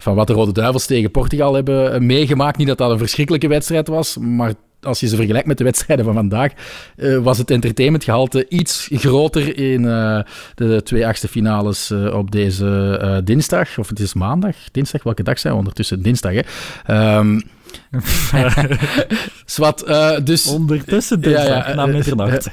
van 0.00 0.14
wat 0.14 0.26
de 0.26 0.32
Rode 0.32 0.52
Duivels 0.52 0.86
tegen 0.86 1.10
Portugal 1.10 1.54
hebben 1.54 2.06
meegemaakt. 2.06 2.56
Niet 2.56 2.66
dat 2.66 2.78
dat 2.78 2.90
een 2.90 2.98
verschrikkelijke 2.98 3.48
wedstrijd 3.48 3.88
was, 3.88 4.16
maar 4.16 4.54
als 4.80 5.00
je 5.00 5.08
ze 5.08 5.16
vergelijkt 5.16 5.46
met 5.46 5.58
de 5.58 5.64
wedstrijden 5.64 6.04
van 6.04 6.14
vandaag, 6.14 6.52
uh, 6.96 7.18
was 7.18 7.38
het 7.38 7.50
entertainmentgehalte 7.50 8.48
iets 8.48 8.88
groter 8.92 9.58
in 9.58 9.82
uh, 9.82 10.20
de 10.54 10.82
twee 10.82 11.06
achtste 11.06 11.28
finales 11.28 11.90
uh, 11.90 12.14
op 12.14 12.30
deze 12.30 13.20
dinsdag. 13.24 13.78
Of 13.78 13.88
het 13.88 14.00
is 14.00 14.14
maandag, 14.14 14.56
dinsdag, 14.72 15.02
welke 15.02 15.22
dag 15.22 15.38
zijn 15.38 15.52
we 15.52 15.58
ondertussen? 15.58 16.02
Dinsdag, 16.02 16.32
hè? 16.32 17.16
Um, 17.18 17.42
Zwat, 19.44 19.88
uh, 19.88 20.18
dus... 20.24 20.46
Ondertussen 20.46 21.20
dus, 21.20 21.32
ja, 21.32 21.44
ja, 21.44 21.74
na 21.74 21.86
middernacht. 21.86 22.48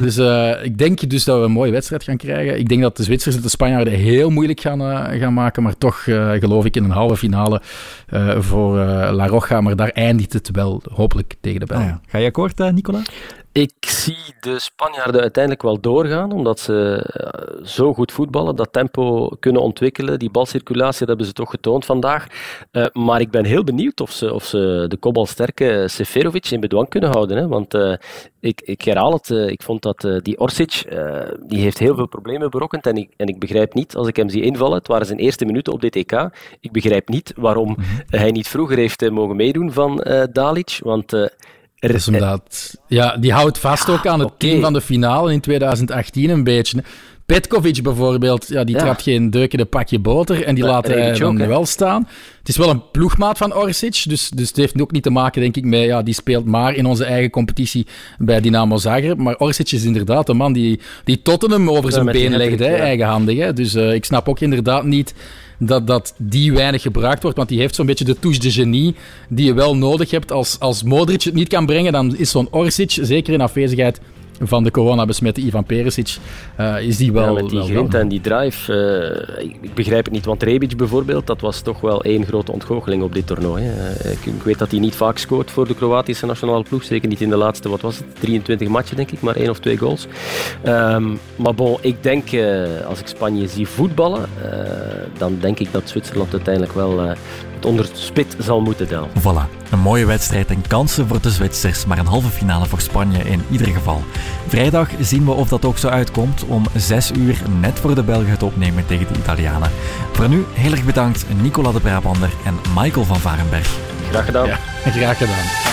dus 0.00 0.18
uh, 0.18 0.64
ik 0.64 0.78
denk 0.78 1.10
dus 1.10 1.24
dat 1.24 1.38
we 1.38 1.44
een 1.44 1.50
mooie 1.50 1.72
wedstrijd 1.72 2.02
gaan 2.02 2.16
krijgen. 2.16 2.58
Ik 2.58 2.68
denk 2.68 2.82
dat 2.82 2.96
de 2.96 3.02
Zwitsers 3.02 3.36
en 3.36 3.42
de 3.42 3.48
Spanjaarden 3.48 3.92
heel 3.92 4.30
moeilijk 4.30 4.60
gaan, 4.60 4.80
uh, 4.80 5.20
gaan 5.20 5.34
maken, 5.34 5.62
maar 5.62 5.78
toch 5.78 6.02
geloof 6.38 6.64
ik 6.64 6.76
in 6.76 6.84
een 6.84 6.90
halve 6.90 7.16
finale 7.16 7.60
voor 8.38 8.76
La 9.12 9.26
Roja. 9.26 9.60
Maar 9.60 9.76
daar 9.76 9.88
eindigt 9.90 10.32
het 10.32 10.50
wel 10.52 10.82
hopelijk 10.92 11.34
tegen 11.40 11.60
de 11.60 11.66
Belgen. 11.66 11.86
Ah, 11.86 11.92
ja. 11.92 12.00
Ga 12.06 12.18
je 12.18 12.26
akkoord, 12.26 12.58
Nicola? 12.72 13.02
Ik 13.52 13.72
zie 13.80 14.34
de 14.40 14.58
Spanjaarden 14.58 15.20
uiteindelijk 15.20 15.62
wel 15.62 15.80
doorgaan, 15.80 16.32
omdat 16.32 16.60
ze 16.60 17.06
eh, 17.12 17.64
zo 17.66 17.94
goed 17.94 18.12
voetballen, 18.12 18.56
dat 18.56 18.72
tempo 18.72 19.28
kunnen 19.40 19.62
ontwikkelen. 19.62 20.18
Die 20.18 20.30
balcirculatie 20.30 20.98
dat 20.98 21.08
hebben 21.08 21.26
ze 21.26 21.32
toch 21.32 21.50
getoond 21.50 21.84
vandaag. 21.84 22.26
Uh, 22.72 22.86
maar 22.92 23.20
ik 23.20 23.30
ben 23.30 23.44
heel 23.44 23.64
benieuwd 23.64 24.00
of 24.00 24.10
ze, 24.10 24.34
of 24.34 24.44
ze 24.44 24.84
de 24.88 24.96
kopbalsterke 24.96 25.84
Seferovic 25.88 26.50
in 26.50 26.60
bedwang 26.60 26.88
kunnen 26.88 27.10
houden. 27.10 27.36
Hè? 27.36 27.48
Want 27.48 27.74
uh, 27.74 27.94
ik, 28.40 28.60
ik 28.60 28.82
herhaal 28.82 29.12
het, 29.12 29.30
ik 29.30 29.62
vond 29.62 29.82
dat 29.82 30.08
die 30.22 30.38
Orsic, 30.38 30.84
die 31.46 31.60
heeft 31.60 31.78
heel 31.78 31.94
veel 31.94 32.08
problemen 32.08 32.50
berokkend. 32.50 32.86
En 32.86 32.96
ik, 32.96 33.10
en 33.16 33.26
ik 33.26 33.38
begrijp 33.38 33.74
niet, 33.74 33.96
als 33.96 34.08
ik 34.08 34.16
hem 34.16 34.28
zie 34.28 34.42
invallen, 34.42 34.78
het 34.78 34.88
waren 34.88 35.06
zijn 35.06 35.18
eerste 35.18 35.44
minuten 35.44 35.72
op 35.72 35.80
dit 35.80 35.96
EK, 35.96 36.30
ik 36.60 36.72
begrijp 36.72 37.08
niet 37.08 37.32
waarom 37.36 37.70
mhm. 37.70 37.82
hij 38.06 38.30
niet 38.30 38.48
vroeger 38.48 38.76
heeft 38.76 39.10
mogen 39.10 39.36
meedoen 39.36 39.72
van 39.72 40.06
Dalic. 40.32 40.78
Want 40.82 41.30
Dat 41.80 41.90
is 41.94 42.08
omdat, 42.08 42.76
ja, 42.86 43.16
die 43.16 43.32
houdt 43.32 43.58
vast 43.58 43.88
ook 43.90 44.06
aan 44.06 44.20
het 44.20 44.30
team 44.38 44.60
van 44.60 44.72
de 44.72 44.80
finale 44.80 45.32
in 45.32 45.40
2018 45.40 46.30
een 46.30 46.44
beetje. 46.44 46.82
Petkovic 47.26 47.82
bijvoorbeeld, 47.82 48.48
ja, 48.48 48.64
die 48.64 48.74
Ja. 48.74 48.80
trapt 48.80 49.02
geen 49.02 49.30
deuk 49.30 49.52
in 49.52 49.60
een 49.60 49.68
pakje 49.68 49.98
boter 49.98 50.44
en 50.44 50.54
die 50.54 50.64
Ja, 50.64 50.70
laat 50.70 50.86
hij 50.86 51.12
dan 51.18 51.32
ook, 51.32 51.38
hè. 51.38 51.46
wel 51.46 51.66
staan. 51.66 52.08
Het 52.38 52.48
is 52.48 52.56
wel 52.56 52.70
een 52.70 52.90
ploegmaat 52.90 53.38
van 53.38 53.54
Orsic, 53.54 54.02
dus, 54.08 54.28
dus 54.28 54.48
het 54.48 54.56
heeft 54.56 54.80
ook 54.80 54.92
niet 54.92 55.02
te 55.02 55.10
maken, 55.10 55.40
denk 55.40 55.56
ik, 55.56 55.64
met 55.64 55.80
ja, 55.84 56.02
die 56.02 56.14
speelt 56.14 56.44
maar 56.44 56.74
in 56.74 56.86
onze 56.86 57.04
eigen 57.04 57.30
competitie 57.30 57.86
bij 58.18 58.40
Dynamo 58.40 58.76
Zagreb. 58.76 59.18
Maar 59.18 59.36
Orsic 59.36 59.72
is 59.72 59.84
inderdaad 59.84 60.28
een 60.28 60.36
man 60.36 60.52
die, 60.52 60.80
die 61.04 61.22
Tottenham 61.22 61.70
over 61.70 61.92
zijn 61.92 62.06
been 62.06 62.36
legt, 62.36 62.58
hè, 62.58 62.74
eigenhandig. 62.74 63.38
Hè. 63.38 63.52
Dus 63.52 63.74
eh, 63.74 63.94
ik 63.94 64.04
snap 64.04 64.28
ook 64.28 64.40
inderdaad 64.40 64.84
niet 64.84 65.14
dat, 65.62 65.86
dat 65.86 66.14
die 66.16 66.52
weinig 66.52 66.82
gebruikt 66.82 67.22
wordt, 67.22 67.36
want 67.36 67.48
die 67.48 67.58
heeft 67.58 67.74
zo'n 67.74 67.86
beetje 67.86 68.04
de 68.04 68.18
touche 68.18 68.40
de 68.40 68.50
genie 68.50 68.94
die 69.28 69.46
je 69.46 69.54
wel 69.54 69.76
nodig 69.76 70.10
hebt. 70.10 70.32
Als, 70.32 70.58
als 70.58 70.82
Modric 70.82 71.22
het 71.22 71.34
niet 71.34 71.48
kan 71.48 71.66
brengen, 71.66 71.92
dan 71.92 72.16
is 72.16 72.30
zo'n 72.30 72.48
Orsic, 72.50 72.90
zeker 72.90 73.32
in 73.32 73.40
afwezigheid 73.40 74.00
van 74.40 74.64
de 74.64 74.70
corona-besmette 74.70 75.40
Ivan 75.40 75.64
Perisic, 75.64 76.16
eh, 76.56 76.80
is 76.80 76.96
die 76.96 77.12
wel... 77.12 77.24
Ja, 77.24 77.32
met 77.32 77.48
die 77.48 77.58
wel 77.58 77.66
grinta 77.66 77.98
en 77.98 78.08
die 78.08 78.20
drive, 78.20 78.72
eh, 79.38 79.44
ik, 79.44 79.74
begrijp 79.74 80.04
het 80.04 80.14
niet. 80.14 80.24
Want 80.24 80.42
Rebic 80.42 80.76
bijvoorbeeld, 80.76 81.26
dat 81.26 81.40
was 81.40 81.60
toch 81.60 81.80
wel 81.80 82.02
één 82.02 82.26
grote 82.26 82.52
ontgoocheling 82.52 83.02
op 83.02 83.14
dit 83.14 83.26
toernooi. 83.26 83.64
Hè. 83.64 83.92
Eh, 83.92 84.12
Ik, 84.12 84.26
ik 84.26 84.42
weet 84.42 84.58
dat 84.58 84.70
hij 84.70 84.80
niet 84.80 84.94
vaak 84.94 85.18
scoort 85.18 85.50
voor 85.50 85.66
de 85.66 85.74
Kroatische 85.74 86.26
nationale 86.26 86.62
ploeg. 86.62 86.84
Zeker 86.84 87.08
niet 87.08 87.20
in 87.20 87.30
de 87.30 87.36
laatste, 87.36 87.68
wat 87.68 87.80
was 87.80 87.96
het, 87.96 88.06
23 88.20 88.68
matchen 88.68 88.96
denk 88.96 89.10
ik, 89.10 89.20
maar 89.20 89.36
één 89.36 89.50
of 89.50 89.58
twee 89.58 89.78
goals. 89.78 90.06
Ehm, 90.62 91.08
maar 91.36 91.54
bon, 91.54 91.78
ik 91.80 92.02
denk, 92.02 92.28
als 92.86 93.00
ik 93.00 93.06
Spanje 93.06 93.48
zie 93.48 93.66
voetballen, 93.66 94.28
dan 95.18 95.36
denk 95.40 95.58
ik 95.58 95.72
dat 95.72 95.88
Zwitserland 95.88 96.32
uiteindelijk 96.32 96.74
wel 96.74 97.14
het 97.60 97.68
onder 97.68 97.84
het 97.84 97.98
spit 97.98 98.36
zal 98.38 98.60
moeten 98.60 98.88
delven. 98.88 99.20
Voilà, 99.20 99.70
een 99.70 99.78
mooie 99.78 100.06
wedstrijd 100.06 100.48
en 100.48 100.66
kansen 100.66 101.08
voor 101.08 101.20
de 101.20 101.30
Zwitsers, 101.30 101.86
maar 101.86 101.98
een 101.98 102.06
halve 102.06 102.28
finale 102.28 102.66
voor 102.66 102.80
Spanje 102.80 103.22
in 103.22 103.42
ieder 103.50 103.66
geval. 103.66 104.02
Vrijdag 104.46 104.88
zien 105.00 105.24
we 105.24 105.30
of 105.30 105.48
dat 105.48 105.64
ook 105.64 105.78
zo 105.78 105.88
uitkomt. 105.88 106.44
Om 106.44 106.66
6 106.74 107.10
uur 107.10 107.42
net 107.60 107.78
voor 107.78 107.94
de 107.94 108.02
Belgen 108.02 108.30
het 108.30 108.42
opnemen 108.42 108.86
tegen 108.86 109.12
de 109.12 109.18
Italianen. 109.18 109.70
Voor 110.12 110.28
nu 110.28 110.44
heel 110.52 110.70
erg 110.70 110.84
bedankt 110.84 111.24
Nicola 111.42 111.72
de 111.72 111.80
Brabander 111.80 112.30
en 112.44 112.58
Michael 112.74 113.04
van 113.04 113.18
Varenberg. 113.18 113.76
Graag 114.10 114.24
gedaan. 114.24 114.46
Ja, 114.46 114.58
graag 114.84 115.18
gedaan. 115.18 115.69